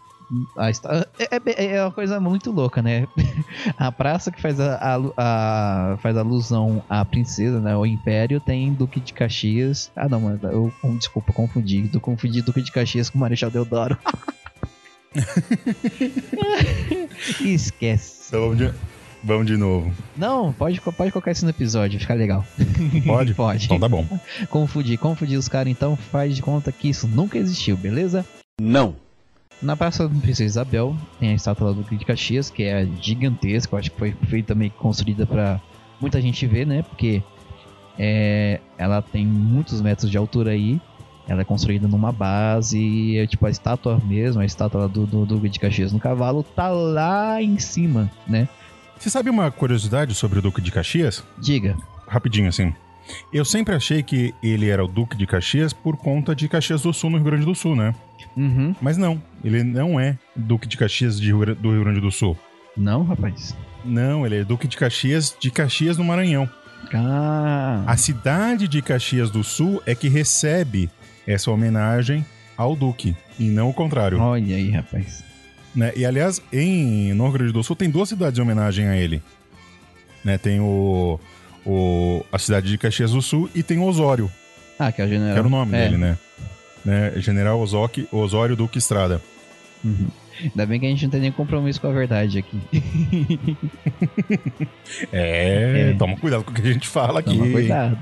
a 0.57 0.69
esta- 0.69 1.07
é, 1.19 1.35
é- 1.35 1.75
é 1.75 1.83
uma 1.83 1.91
coisa 1.91 2.19
muito 2.19 2.51
louca, 2.51 2.81
né? 2.81 3.07
A 3.77 3.91
praça 3.91 4.31
que 4.31 4.41
faz 4.41 4.59
a, 4.59 4.75
a- 4.75 5.93
a- 5.93 5.97
faz 5.97 6.17
alusão 6.17 6.83
à 6.89 7.05
princesa, 7.05 7.59
né? 7.61 7.75
O 7.77 7.85
Império 7.85 8.39
tem 8.39 8.73
Duque 8.73 8.99
de 8.99 9.13
Caxias. 9.13 9.91
Ah, 9.95 10.09
não, 10.09 10.21
mano, 10.21 10.39
eu 10.43 10.73
desculpa, 10.97 11.31
confundi. 11.31 11.89
Eu 11.93 11.99
confundi 12.01 12.41
Duque 12.41 12.61
de 12.63 12.71
Caxias 12.71 13.07
com 13.09 13.19
Marechal 13.19 13.51
Deodoro. 13.51 13.97
Esquece. 17.41 18.25
Então 18.29 18.55
vamos 19.25 19.47
de, 19.47 19.57
novo. 19.57 19.91
Não, 20.15 20.53
pode, 20.53 20.79
pode 20.79 21.11
colocar 21.11 21.31
isso 21.31 21.43
no 21.43 21.51
episódio, 21.51 21.99
fica 21.99 22.13
legal. 22.13 22.45
Pode? 23.05 23.33
Pode. 23.35 23.65
Então 23.65 23.79
tá 23.79 23.89
bom. 23.89 24.05
Confundir, 24.49 24.97
confundir 24.97 25.38
os 25.38 25.49
caras, 25.49 25.71
então 25.71 25.95
faz 25.95 26.35
de 26.35 26.41
conta 26.41 26.71
que 26.71 26.89
isso 26.89 27.07
nunca 27.07 27.38
existiu, 27.38 27.75
beleza? 27.75 28.25
Não. 28.61 28.95
Na 29.61 29.75
Praça 29.75 30.07
da 30.07 30.19
Princesa 30.19 30.43
Isabel 30.43 30.95
tem 31.19 31.29
a 31.29 31.33
estátua 31.33 31.73
do 31.73 31.81
Duque 31.81 31.97
de 31.97 32.05
Caxias, 32.05 32.49
que 32.49 32.63
é 32.63 32.88
gigantesca, 33.01 33.73
eu 33.73 33.79
acho 33.79 33.91
que 33.91 33.97
foi 33.97 34.11
feita 34.27 34.53
também 34.53 34.69
construída 34.69 35.25
para 35.25 35.59
muita 35.99 36.21
gente 36.21 36.45
ver, 36.45 36.67
né? 36.67 36.83
Porque 36.83 37.23
é, 37.97 38.59
ela 38.77 39.01
tem 39.01 39.25
muitos 39.25 39.81
metros 39.81 40.11
de 40.11 40.17
altura 40.17 40.51
aí, 40.51 40.79
ela 41.27 41.41
é 41.41 41.45
construída 41.45 41.88
numa 41.88 42.11
base, 42.11 42.77
e 42.77 43.17
é, 43.17 43.25
tipo 43.25 43.45
a 43.45 43.49
estátua 43.49 43.99
mesmo, 44.05 44.41
a 44.41 44.45
estátua 44.45 44.88
do, 44.88 45.05
do 45.05 45.25
Duque 45.25 45.49
de 45.49 45.59
Caxias 45.59 45.91
no 45.91 45.99
cavalo, 45.99 46.43
tá 46.43 46.69
lá 46.69 47.41
em 47.41 47.57
cima, 47.57 48.11
né? 48.27 48.47
Você 48.97 49.10
sabe 49.10 49.29
uma 49.29 49.51
curiosidade 49.51 50.13
sobre 50.13 50.39
o 50.39 50.41
Duque 50.41 50.62
de 50.62 50.71
Caxias? 50.71 51.23
Diga. 51.38 51.75
Rapidinho, 52.08 52.49
assim. 52.49 52.73
Eu 53.31 53.45
sempre 53.45 53.75
achei 53.75 54.01
que 54.01 54.34
ele 54.41 54.69
era 54.69 54.84
o 54.84 54.88
Duque 54.88 55.15
de 55.15 55.27
Caxias 55.27 55.73
por 55.73 55.95
conta 55.97 56.36
de 56.36 56.47
Caxias 56.47 56.81
do 56.81 56.93
Sul, 56.93 57.10
no 57.10 57.17
Rio 57.17 57.25
Grande 57.25 57.45
do 57.45 57.53
Sul, 57.53 57.75
né? 57.75 57.93
Uhum. 58.36 58.75
Mas 58.81 58.97
não, 58.97 59.21
ele 59.43 59.63
não 59.63 59.99
é 59.99 60.17
Duque 60.36 60.67
de 60.67 60.77
Caxias 60.77 61.19
de 61.19 61.27
Rio 61.27 61.55
do 61.55 61.71
Rio 61.71 61.84
Grande 61.84 62.01
do 62.01 62.12
Sul. 62.12 62.38
Não, 62.75 63.03
rapaz. 63.03 63.55
Não, 63.84 64.25
ele 64.25 64.38
é 64.38 64.43
Duque 64.43 64.67
de 64.67 64.77
Caxias 64.77 65.36
de 65.39 65.51
Caxias 65.51 65.97
no 65.97 66.03
Maranhão. 66.03 66.49
Ah. 66.93 67.84
A 67.86 67.97
cidade 67.97 68.67
de 68.67 68.81
Caxias 68.81 69.29
do 69.29 69.43
Sul 69.43 69.81
é 69.86 69.93
que 69.95 70.08
recebe 70.08 70.89
essa 71.27 71.51
homenagem 71.51 72.25
ao 72.58 72.75
Duque, 72.75 73.15
e 73.38 73.49
não 73.49 73.69
o 73.69 73.73
contrário. 73.73 74.19
Olha 74.19 74.55
aí, 74.55 74.71
rapaz. 74.71 75.24
Né? 75.75 75.91
E 75.95 76.05
aliás, 76.05 76.41
em 76.53 77.13
no 77.13 77.23
Rio 77.25 77.33
Grande 77.33 77.53
do 77.53 77.63
Sul 77.63 77.75
tem 77.75 77.89
duas 77.89 78.09
cidades 78.09 78.39
em 78.39 78.41
homenagem 78.41 78.88
a 78.88 78.95
ele. 78.95 79.21
Né? 80.23 80.38
Tem 80.38 80.59
o, 80.59 81.19
o 81.65 82.23
a 82.31 82.39
cidade 82.39 82.67
de 82.69 82.77
Caxias 82.77 83.11
do 83.11 83.21
Sul 83.21 83.49
e 83.53 83.61
tem 83.61 83.79
Osório, 83.79 84.31
Ah, 84.79 84.91
que 84.91 85.01
é 85.01 85.05
o 85.05 85.07
general. 85.07 85.33
que 85.33 85.39
era 85.39 85.47
o 85.47 85.51
nome 85.51 85.75
É. 85.77 85.83
dele, 85.85 85.97
né? 85.97 86.17
né? 86.83 87.13
General 87.17 87.59
Osório, 87.59 88.07
Osório 88.11 88.55
Duque 88.55 88.77
Estrada. 88.77 89.21
Uhum. 89.83 90.07
Ainda 90.41 90.65
bem 90.65 90.79
que 90.79 90.85
a 90.85 90.89
gente 90.89 91.03
não 91.03 91.11
tem 91.11 91.21
nenhum 91.21 91.33
compromisso 91.33 91.79
com 91.79 91.87
a 91.87 91.91
verdade 91.91 92.39
aqui. 92.39 92.59
É, 95.11 95.91
É. 95.91 95.93
toma 95.97 96.15
cuidado 96.17 96.43
com 96.43 96.51
o 96.51 96.53
que 96.53 96.61
a 96.61 96.73
gente 96.73 96.87
fala 96.87 97.19
aqui. 97.19 97.37
Toma 97.37 97.51
cuidado. 97.51 97.97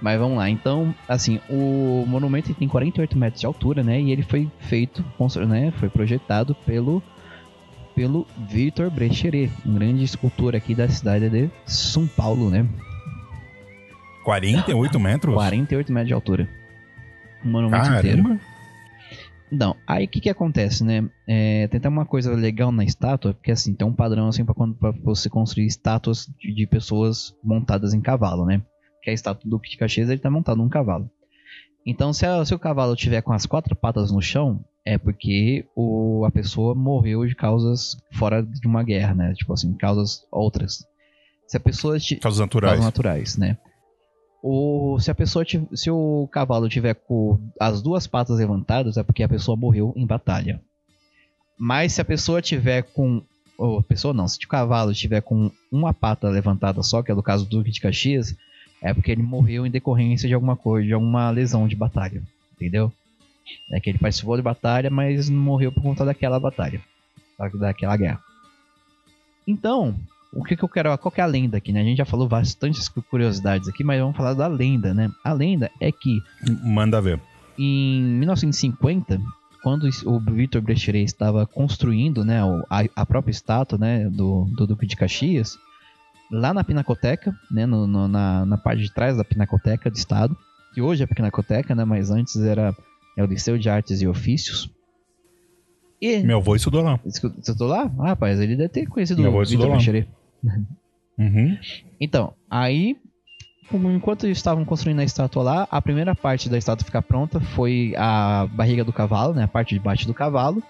Mas 0.00 0.18
vamos 0.18 0.36
lá. 0.38 0.50
Então, 0.50 0.94
assim, 1.08 1.40
o 1.48 2.04
monumento 2.06 2.52
tem 2.54 2.68
48 2.68 3.18
metros 3.18 3.40
de 3.40 3.46
altura, 3.46 3.82
né? 3.82 4.00
E 4.00 4.10
ele 4.10 4.22
foi 4.22 4.50
feito, 4.60 5.04
né? 5.46 5.72
Foi 5.78 5.88
projetado 5.88 6.54
pelo 6.66 7.02
pelo 7.94 8.26
Victor 8.50 8.90
Brecheret, 8.90 9.50
um 9.64 9.74
grande 9.74 10.04
escultor 10.04 10.54
aqui 10.54 10.74
da 10.74 10.86
cidade 10.86 11.30
de 11.30 11.48
São 11.64 12.06
Paulo, 12.06 12.50
né? 12.50 12.66
48 14.22 15.00
metros? 15.00 15.34
48 15.34 15.92
metros 15.92 16.08
de 16.08 16.12
altura. 16.14 16.48
Um 17.44 17.50
monumento 17.50 17.88
inteiro. 17.90 18.38
Não, 19.50 19.76
aí 19.86 20.06
o 20.06 20.08
que 20.08 20.20
que 20.20 20.30
acontece, 20.30 20.82
né? 20.84 21.08
É, 21.26 21.68
tem 21.68 21.78
até 21.78 21.88
uma 21.88 22.04
coisa 22.04 22.34
legal 22.34 22.72
na 22.72 22.84
estátua, 22.84 23.32
porque 23.32 23.52
assim, 23.52 23.74
tem 23.74 23.86
um 23.86 23.92
padrão 23.94 24.28
assim 24.28 24.44
para 24.44 24.90
você 25.04 25.28
construir 25.30 25.66
estátuas 25.66 26.26
de, 26.38 26.52
de 26.52 26.66
pessoas 26.66 27.32
montadas 27.44 27.94
em 27.94 28.00
cavalo, 28.00 28.44
né? 28.44 28.60
Que 29.02 29.10
a 29.10 29.12
estátua 29.12 29.44
do 29.44 29.50
Duque 29.50 29.70
de 29.70 29.76
Caxias, 29.76 30.10
ele 30.10 30.20
tá 30.20 30.30
montado 30.30 30.56
num 30.58 30.68
cavalo. 30.68 31.08
Então, 31.86 32.12
se, 32.12 32.26
a- 32.26 32.44
se 32.44 32.52
o 32.54 32.58
cavalo 32.58 32.96
tiver 32.96 33.22
com 33.22 33.32
as 33.32 33.46
quatro 33.46 33.76
patas 33.76 34.10
no 34.10 34.20
chão, 34.20 34.64
é 34.84 34.98
porque 34.98 35.64
o, 35.76 36.24
a 36.26 36.30
pessoa 36.32 36.74
morreu 36.74 37.24
de 37.24 37.34
causas 37.36 37.96
fora 38.12 38.42
de 38.42 38.66
uma 38.66 38.82
guerra, 38.82 39.14
né? 39.14 39.32
Tipo 39.34 39.52
assim, 39.52 39.72
causas 39.74 40.26
outras. 40.32 40.84
Se 41.46 41.56
a 41.56 41.60
pessoa 41.60 41.96
Causas 42.20 42.40
naturais. 42.40 42.72
causas 42.74 42.84
naturais, 42.84 43.36
né? 43.36 43.56
O, 44.48 45.00
se 45.00 45.10
a 45.10 45.14
pessoa 45.14 45.44
se 45.74 45.90
o 45.90 46.28
cavalo 46.30 46.68
tiver 46.68 46.94
com 46.94 47.36
as 47.58 47.82
duas 47.82 48.06
patas 48.06 48.38
levantadas 48.38 48.96
é 48.96 49.02
porque 49.02 49.24
a 49.24 49.28
pessoa 49.28 49.56
morreu 49.56 49.92
em 49.96 50.06
batalha. 50.06 50.60
Mas 51.58 51.94
se 51.94 52.00
a 52.00 52.04
pessoa 52.04 52.40
tiver 52.40 52.82
com 52.82 53.22
ou 53.58 53.82
pessoa 53.82 54.14
não, 54.14 54.28
se 54.28 54.38
o 54.44 54.48
cavalo 54.48 54.92
tiver 54.94 55.20
com 55.22 55.50
uma 55.72 55.92
pata 55.92 56.28
levantada 56.28 56.80
só, 56.84 57.02
que 57.02 57.10
é 57.10 57.14
do 57.14 57.24
caso 57.24 57.44
do 57.44 57.56
Duque 57.58 57.72
de 57.72 57.80
Caxias, 57.80 58.36
é 58.80 58.94
porque 58.94 59.10
ele 59.10 59.22
morreu 59.22 59.66
em 59.66 59.70
decorrência 59.70 60.28
de 60.28 60.34
alguma 60.34 60.54
coisa, 60.54 60.86
de 60.86 60.92
alguma 60.92 61.28
lesão 61.30 61.66
de 61.66 61.74
batalha, 61.74 62.22
entendeu? 62.54 62.92
É 63.72 63.80
que 63.80 63.90
ele 63.90 63.98
participou 63.98 64.36
de 64.36 64.42
batalha, 64.42 64.90
mas 64.90 65.28
morreu 65.28 65.72
por 65.72 65.82
conta 65.82 66.04
daquela 66.04 66.38
batalha, 66.38 66.80
da- 67.36 67.48
daquela 67.48 67.96
guerra. 67.96 68.20
Então, 69.46 69.96
o 70.38 70.44
que, 70.44 70.56
que 70.56 70.62
eu 70.64 70.68
quero. 70.68 70.96
Qual 70.98 71.10
que 71.12 71.20
é 71.20 71.24
a 71.24 71.26
lenda 71.26 71.56
aqui, 71.56 71.72
né? 71.72 71.80
A 71.80 71.84
gente 71.84 71.98
já 71.98 72.04
falou 72.04 72.28
bastantes 72.28 72.88
curiosidades 72.88 73.68
aqui, 73.68 73.82
mas 73.84 74.00
vamos 74.00 74.16
falar 74.16 74.34
da 74.34 74.46
lenda, 74.46 74.92
né? 74.94 75.10
A 75.24 75.32
lenda 75.32 75.70
é 75.80 75.90
que 75.92 76.18
Manda 76.62 77.00
ver. 77.00 77.20
em 77.58 78.02
1950, 78.02 79.20
quando 79.62 79.88
o 80.04 80.20
Victor 80.20 80.60
Brecheret 80.62 81.04
estava 81.04 81.46
construindo 81.46 82.24
né, 82.24 82.40
a, 82.70 82.84
a 82.94 83.06
própria 83.06 83.30
estátua 83.32 83.78
né, 83.78 84.08
do, 84.08 84.44
do 84.56 84.66
Duque 84.66 84.86
de 84.86 84.94
Caxias, 84.96 85.56
lá 86.30 86.52
na 86.54 86.62
Pinacoteca, 86.62 87.34
né, 87.50 87.66
no- 87.66 87.86
no- 87.86 88.06
na, 88.08 88.44
na 88.46 88.56
parte 88.58 88.82
de 88.82 88.92
trás 88.92 89.16
da 89.16 89.24
Pinacoteca 89.24 89.90
do 89.90 89.96
Estado, 89.96 90.36
que 90.74 90.80
hoje 90.80 91.02
é 91.02 91.04
a 91.04 91.08
Pinacoteca, 91.08 91.74
né, 91.74 91.84
mas 91.84 92.10
antes 92.10 92.36
era 92.36 92.74
é 93.16 93.22
o 93.22 93.26
Liceu 93.26 93.56
de 93.58 93.68
Artes 93.70 94.02
e 94.02 94.06
Ofícios. 94.06 94.70
E 96.00 96.18
Meu 96.22 96.36
avô 96.38 96.54
estudou 96.54 96.82
lá. 96.82 97.00
estudou 97.06 97.66
lá? 97.68 97.90
Ah, 97.98 98.08
rapaz, 98.08 98.38
ele 98.38 98.54
deve 98.54 98.68
ter 98.68 98.86
conhecido 98.86 99.22
Meu 99.22 99.34
o 99.34 99.44
Victor. 99.44 99.70
Brecheret. 99.70 100.06
Uhum. 101.18 101.58
Então, 102.00 102.34
aí, 102.50 102.96
enquanto 103.72 104.24
eles 104.24 104.38
estavam 104.38 104.64
construindo 104.64 105.00
a 105.00 105.04
estátua 105.04 105.42
lá, 105.42 105.68
a 105.70 105.80
primeira 105.80 106.14
parte 106.14 106.48
da 106.48 106.58
estátua 106.58 106.84
ficar 106.84 107.02
pronta 107.02 107.40
foi 107.40 107.94
a 107.96 108.46
barriga 108.52 108.84
do 108.84 108.92
cavalo, 108.92 109.34
né? 109.34 109.44
A 109.44 109.48
parte 109.48 109.74
de 109.74 109.80
baixo 109.80 110.06
do 110.06 110.14
cavalo. 110.14 110.62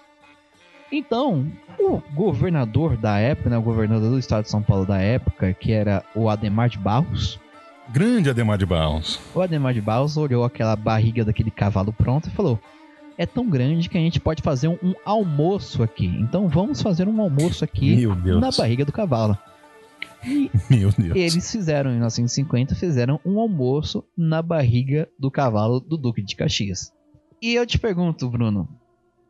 Então, 0.91 1.51
o 1.77 2.01
governador 2.13 2.95
da 2.95 3.17
época, 3.19 3.49
né? 3.49 3.57
O 3.57 3.61
governador 3.61 4.09
do 4.09 4.19
estado 4.19 4.43
de 4.43 4.49
São 4.49 4.63
Paulo 4.63 4.85
da 4.85 4.99
época, 4.99 5.53
que 5.53 5.71
era 5.71 6.03
o 6.15 6.29
Ademar 6.29 6.69
de 6.69 6.77
Barros. 6.77 7.39
Grande 7.89 8.29
Ademar 8.29 8.57
de 8.57 8.65
Barros. 8.65 9.19
O 9.33 9.41
Ademar 9.41 9.73
de 9.73 9.81
Barros 9.81 10.17
olhou 10.17 10.43
aquela 10.43 10.75
barriga 10.75 11.23
daquele 11.23 11.51
cavalo 11.51 11.91
pronta 11.91 12.29
e 12.29 12.31
falou: 12.31 12.59
É 13.17 13.25
tão 13.25 13.49
grande 13.49 13.89
que 13.89 13.97
a 13.97 14.01
gente 14.01 14.19
pode 14.19 14.41
fazer 14.41 14.67
um, 14.69 14.77
um 14.81 14.93
almoço 15.05 15.83
aqui. 15.83 16.05
Então 16.05 16.47
vamos 16.47 16.81
fazer 16.81 17.07
um 17.07 17.21
almoço 17.21 17.63
aqui 17.63 18.05
na 18.39 18.49
barriga 18.51 18.85
do 18.85 18.91
cavalo. 18.91 19.37
E 20.27 20.51
Meu 20.69 20.91
Deus. 20.91 21.15
eles 21.15 21.51
fizeram, 21.51 21.89
em 21.89 21.93
1950, 21.93 22.75
fizeram 22.75 23.19
um 23.25 23.39
almoço 23.39 24.03
na 24.15 24.41
barriga 24.41 25.07
do 25.17 25.31
cavalo 25.31 25.79
do 25.79 25.97
Duque 25.97 26.21
de 26.21 26.35
Caxias. 26.35 26.91
E 27.41 27.53
eu 27.53 27.65
te 27.65 27.79
pergunto, 27.79 28.29
Bruno, 28.29 28.67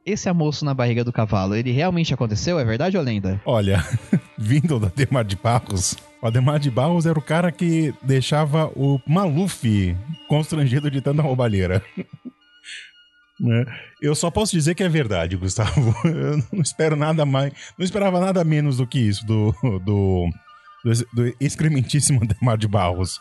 esse 0.05 0.27
almoço 0.27 0.65
na 0.65 0.73
barriga 0.73 1.03
do 1.03 1.12
cavalo, 1.13 1.55
ele 1.55 1.71
realmente 1.71 2.13
aconteceu? 2.13 2.57
É 2.57 2.65
verdade 2.65 2.97
ou 2.97 3.03
lenda? 3.03 3.39
Olha, 3.45 3.83
vindo 4.38 4.79
do 4.79 4.86
Ademar 4.88 5.25
de 5.25 5.36
Barros, 5.36 5.95
o 6.21 6.27
Ademar 6.27 6.60
de 6.60 6.71
Barros 6.71 7.05
era 7.05 7.19
o 7.19 7.21
cara 7.21 7.51
que 7.51 7.93
deixava 8.01 8.71
o 8.75 8.99
Maluf 9.05 9.95
constrangido 10.27 10.89
de 10.89 11.01
tanta 11.01 11.21
roubalheira. 11.21 11.83
Né? 13.39 13.65
Eu 14.01 14.15
só 14.15 14.31
posso 14.31 14.51
dizer 14.51 14.73
que 14.73 14.81
é 14.81 14.89
verdade, 14.89 15.38
Gustavo. 15.38 15.93
Eu 16.03 16.38
não 16.51 16.60
espero 16.60 16.95
nada 16.95 17.23
mais. 17.23 17.53
Não 17.77 17.86
esperava 17.86 18.19
nada 18.19 18.43
menos 18.43 18.77
do 18.77 18.88
que 18.88 18.97
isso 18.97 19.23
do, 19.27 19.53
do, 19.86 20.27
do, 20.88 21.08
do 21.13 21.36
excrementíssimo 21.39 22.21
Ademar 22.23 22.58
de 22.58 22.67
Barros. 22.67 23.19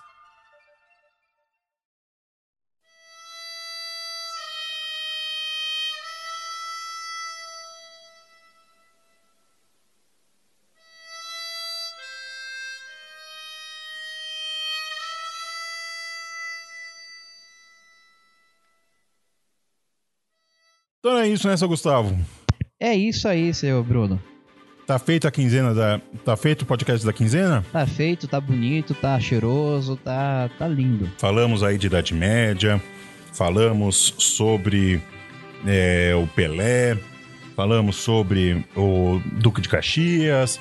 Então 20.99 21.19
é 21.19 21.29
isso, 21.29 21.47
né, 21.47 21.57
seu 21.57 21.69
Gustavo? 21.69 22.19
É 22.81 22.93
isso 22.95 23.29
aí, 23.29 23.55
seu 23.55 23.83
Bruno. 23.85 24.21
Tá 24.87 24.99
feita 25.01 25.27
a 25.27 25.31
quinzena 25.33 25.75
da. 25.75 26.01
Tá 26.25 26.37
feito 26.37 26.63
o 26.63 26.67
podcast 26.67 27.05
da 27.05 27.13
quinzena? 27.13 27.65
Tá 27.73 27.85
feito, 27.87 28.29
tá 28.29 28.41
bonito, 28.41 28.95
tá 28.95 29.19
cheiroso, 29.19 29.97
tá, 29.97 30.49
tá 30.59 30.69
lindo. 30.69 31.11
Falamos 31.19 31.65
aí 31.65 31.77
de 31.77 31.89
Idade 31.89 32.15
Média, 32.15 32.81
falamos 33.33 34.15
sobre 34.17 35.03
é, 35.67 36.15
o 36.15 36.27
Pelé, 36.29 36.97
falamos 37.57 37.97
sobre 37.97 38.65
o 38.77 39.21
Duque 39.41 39.61
de 39.61 39.69
Caxias, 39.69 40.61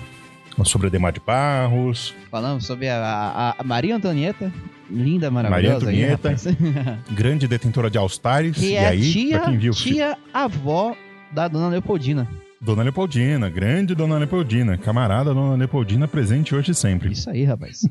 sobre 0.63 0.87
Ademar 0.87 1.11
de 1.13 1.19
Barros, 1.19 2.15
Falamos 2.31 2.65
sobre 2.65 2.89
a, 2.89 3.55
a- 3.59 3.63
Maria 3.63 3.95
Antonieta, 3.95 4.51
linda, 4.89 5.29
maravilhosa. 5.29 5.87
aí, 5.89 6.03
Antonieta. 6.03 6.29
rapaz. 6.29 6.47
grande 7.15 7.47
detentora 7.47 7.91
de 7.91 7.97
All-Stars. 7.99 8.57
que 8.57 8.71
E 8.71 8.75
é 8.75 8.87
aí, 8.87 9.11
tia, 9.11 9.39
quem 9.41 9.57
viu, 9.59 9.71
tia 9.73 10.17
avó 10.33 10.95
da 11.31 11.47
dona 11.47 11.67
Leopoldina. 11.69 12.27
Dona 12.65 12.81
Leopoldina, 12.81 13.47
grande 13.47 13.93
Dona 13.93 14.17
Leopoldina, 14.17 14.75
camarada 14.75 15.35
Dona 15.35 15.55
Leopoldina 15.55 16.07
presente 16.07 16.55
hoje 16.55 16.71
e 16.71 16.75
sempre. 16.75 17.11
Isso 17.11 17.29
aí, 17.29 17.43
rapaz. 17.43 17.81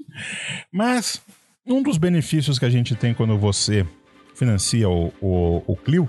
Mas 0.72 1.20
um 1.66 1.82
dos 1.82 1.98
benefícios 1.98 2.58
que 2.58 2.64
a 2.64 2.70
gente 2.70 2.94
tem 2.94 3.12
quando 3.12 3.36
você 3.36 3.86
financia 4.34 4.88
o, 4.88 5.12
o, 5.20 5.62
o 5.66 5.76
Clio, 5.76 6.08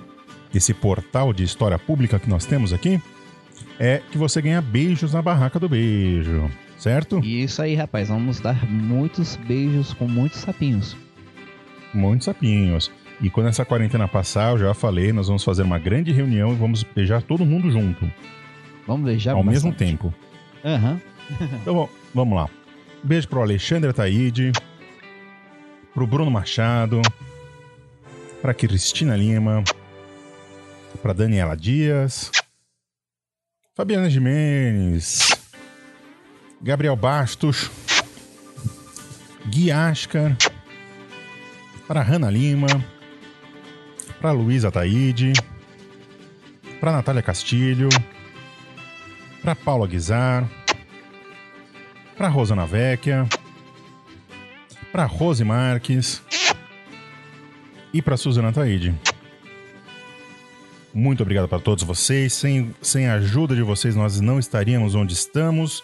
esse 0.56 0.74
portal 0.74 1.34
de 1.34 1.44
história 1.44 1.78
pública 1.78 2.18
que 2.18 2.30
nós 2.30 2.46
temos 2.46 2.72
aqui, 2.72 3.02
é 3.78 4.02
que 4.10 4.18
você 4.18 4.42
ganha 4.42 4.62
beijos 4.62 5.12
na 5.12 5.22
barraca 5.22 5.60
do 5.60 5.68
beijo, 5.68 6.50
certo? 6.78 7.20
Isso 7.20 7.62
aí, 7.62 7.76
rapaz. 7.76 8.08
Vamos 8.08 8.40
dar 8.40 8.66
muitos 8.66 9.36
beijos 9.36 9.92
com 9.92 10.08
muitos 10.08 10.40
sapinhos. 10.40 10.96
Muitos 11.94 12.24
sapinhos. 12.24 12.90
E 13.22 13.30
quando 13.30 13.48
essa 13.48 13.66
quarentena 13.66 14.08
passar, 14.08 14.52
eu 14.52 14.60
já 14.60 14.74
falei, 14.74 15.12
nós 15.12 15.28
vamos 15.28 15.44
fazer 15.44 15.64
uma 15.64 15.80
grande 15.80 16.12
reunião 16.12 16.52
e 16.54 16.56
vamos 16.56 16.84
beijar 16.84 17.22
todo 17.22 17.46
mundo 17.46 17.72
junto, 17.72 18.10
Vamos 18.86 19.06
beijar 19.06 19.34
ao 19.34 19.44
mesmo 19.44 19.72
bastante. 19.72 19.90
tempo. 19.92 20.14
Aham. 20.64 21.02
Então, 21.62 21.74
bom, 21.74 21.90
vamos 22.14 22.38
lá. 22.38 22.50
Beijo 23.04 23.28
pro 23.28 23.42
Alexandre 23.42 23.90
Ataíde, 23.90 24.54
pro 25.94 26.08
Bruno 26.08 26.32
Machado, 26.32 27.02
pra 28.42 28.54
Cristina 28.54 29.14
Lima, 29.18 29.62
pra 31.02 31.12
Daniela 31.12 31.58
Dias, 31.58 32.32
Fabiana 33.76 34.10
Jimenez, 34.10 35.30
Gabriel 36.62 36.96
Bastos, 36.96 37.70
Gui 39.48 39.70
Ascar, 39.70 40.36
pra 41.90 42.02
Hanna 42.02 42.30
Lima, 42.30 42.68
pra 44.20 44.32
Luísa 44.32 44.70
Ataíde, 44.70 45.34
pra 46.80 46.92
Natália 46.92 47.22
Castilho, 47.22 47.90
pra 49.42 49.56
Paula 49.56 49.88
Guizar, 49.88 50.48
pra 52.18 52.28
Rosana 52.28 52.66
Vecchia, 52.66 53.28
pra 54.92 55.06
Rose 55.06 55.44
Marques 55.44 56.22
e 57.94 58.02
pra 58.02 58.18
Suzana 58.18 58.52
Taide. 58.52 58.94
Muito 60.94 61.22
obrigado 61.22 61.48
para 61.48 61.60
todos 61.60 61.84
vocês. 61.84 62.34
Sem, 62.34 62.74
sem 62.82 63.08
a 63.08 63.14
ajuda 63.16 63.56
de 63.56 63.62
vocês, 63.62 63.96
nós 63.96 64.20
não 64.20 64.40
estaríamos 64.40 64.96
onde 64.96 65.14
estamos. 65.14 65.84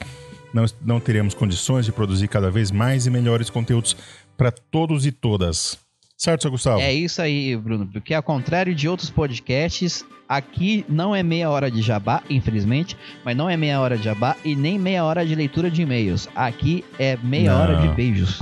Não, 0.52 0.66
não 0.82 1.00
teríamos 1.00 1.34
condições 1.34 1.86
de 1.86 1.92
produzir 1.92 2.28
cada 2.28 2.50
vez 2.50 2.72
mais 2.72 3.06
e 3.06 3.12
melhores 3.12 3.50
conteúdos 3.50 3.96
para 4.36 4.52
todos 4.52 5.06
e 5.06 5.12
todas. 5.12 5.83
Certo, 6.24 6.44
seu 6.44 6.52
Gustavo? 6.52 6.80
É 6.80 6.94
isso 6.94 7.22
aí, 7.22 7.54
Bruno. 7.58 7.86
Porque 7.86 8.14
ao 8.14 8.24
contrário 8.24 8.74
de 8.74 8.88
outros 8.88 9.10
podcasts, 9.10 10.06
aqui 10.28 10.86
não 10.88 11.14
é 11.14 11.22
meia 11.22 11.50
hora 11.50 11.70
de 11.70 11.82
jabá, 11.82 12.24
infelizmente, 12.30 12.96
mas 13.26 13.36
não 13.36 13.50
é 13.50 13.58
meia 13.58 13.78
hora 13.82 13.98
de 13.98 14.06
jabá 14.06 14.38
e 14.46 14.56
nem 14.56 14.80
meia 14.80 15.04
hora 15.04 15.26
de 15.26 15.36
leitura 15.36 15.70
de 15.70 15.82
e-mails. 15.82 16.30
Aqui 16.34 16.86
é 16.98 17.18
meia 17.22 17.52
Não. 17.52 17.62
hora 17.62 17.76
de 17.76 17.90
beijos. 17.90 18.42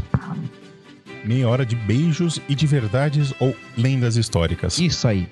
Meia 1.25 1.49
hora 1.49 1.65
de 1.65 1.75
beijos 1.75 2.39
e 2.47 2.53
de 2.53 2.67
verdades 2.67 3.33
ou 3.39 3.55
lendas 3.75 4.15
históricas. 4.15 4.77
Isso 4.77 5.07
aí. 5.07 5.27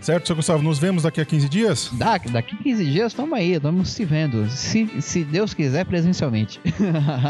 Certo, 0.00 0.28
seu 0.28 0.36
Gustavo? 0.36 0.62
Nos 0.62 0.78
vemos 0.78 1.02
daqui 1.02 1.20
a 1.20 1.24
15 1.24 1.48
dias? 1.48 1.90
Da, 1.94 2.16
daqui 2.16 2.56
15 2.56 2.84
dias, 2.84 3.06
estamos 3.10 3.36
aí, 3.36 3.54
estamos 3.54 3.88
se 3.88 4.04
vendo. 4.04 4.48
Se, 4.50 4.88
se 5.00 5.24
Deus 5.24 5.52
quiser, 5.52 5.84
presencialmente. 5.84 6.60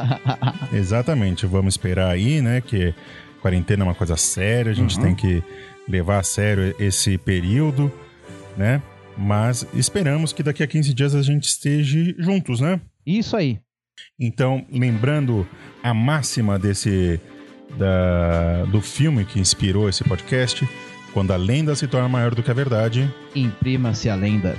Exatamente, 0.70 1.46
vamos 1.46 1.72
esperar 1.72 2.10
aí, 2.10 2.42
né? 2.42 2.60
Que 2.60 2.94
quarentena 3.44 3.82
é 3.82 3.86
uma 3.86 3.94
coisa 3.94 4.16
séria, 4.16 4.72
a 4.72 4.74
gente 4.74 4.96
Uhum. 4.96 5.02
tem 5.02 5.14
que 5.14 5.42
levar 5.86 6.18
a 6.18 6.22
sério 6.22 6.74
esse 6.78 7.18
período, 7.18 7.92
né? 8.56 8.80
Mas 9.18 9.66
esperamos 9.74 10.32
que 10.32 10.42
daqui 10.42 10.62
a 10.62 10.66
15 10.66 10.94
dias 10.94 11.14
a 11.14 11.20
gente 11.22 11.44
esteja 11.44 12.14
juntos, 12.18 12.58
né? 12.60 12.80
Isso 13.06 13.36
aí. 13.36 13.58
Então, 14.18 14.64
lembrando 14.72 15.46
a 15.82 15.92
máxima 15.92 16.58
desse 16.58 17.20
da, 17.76 18.64
do 18.64 18.80
filme 18.80 19.24
que 19.26 19.38
inspirou 19.38 19.88
esse 19.90 20.02
podcast, 20.04 20.66
quando 21.12 21.32
a 21.32 21.36
lenda 21.36 21.74
se 21.76 21.86
torna 21.86 22.08
maior 22.08 22.34
do 22.34 22.42
que 22.42 22.50
a 22.50 22.54
verdade, 22.54 23.12
Imprima-se 23.34 24.08
a 24.08 24.14
lenda. 24.14 24.56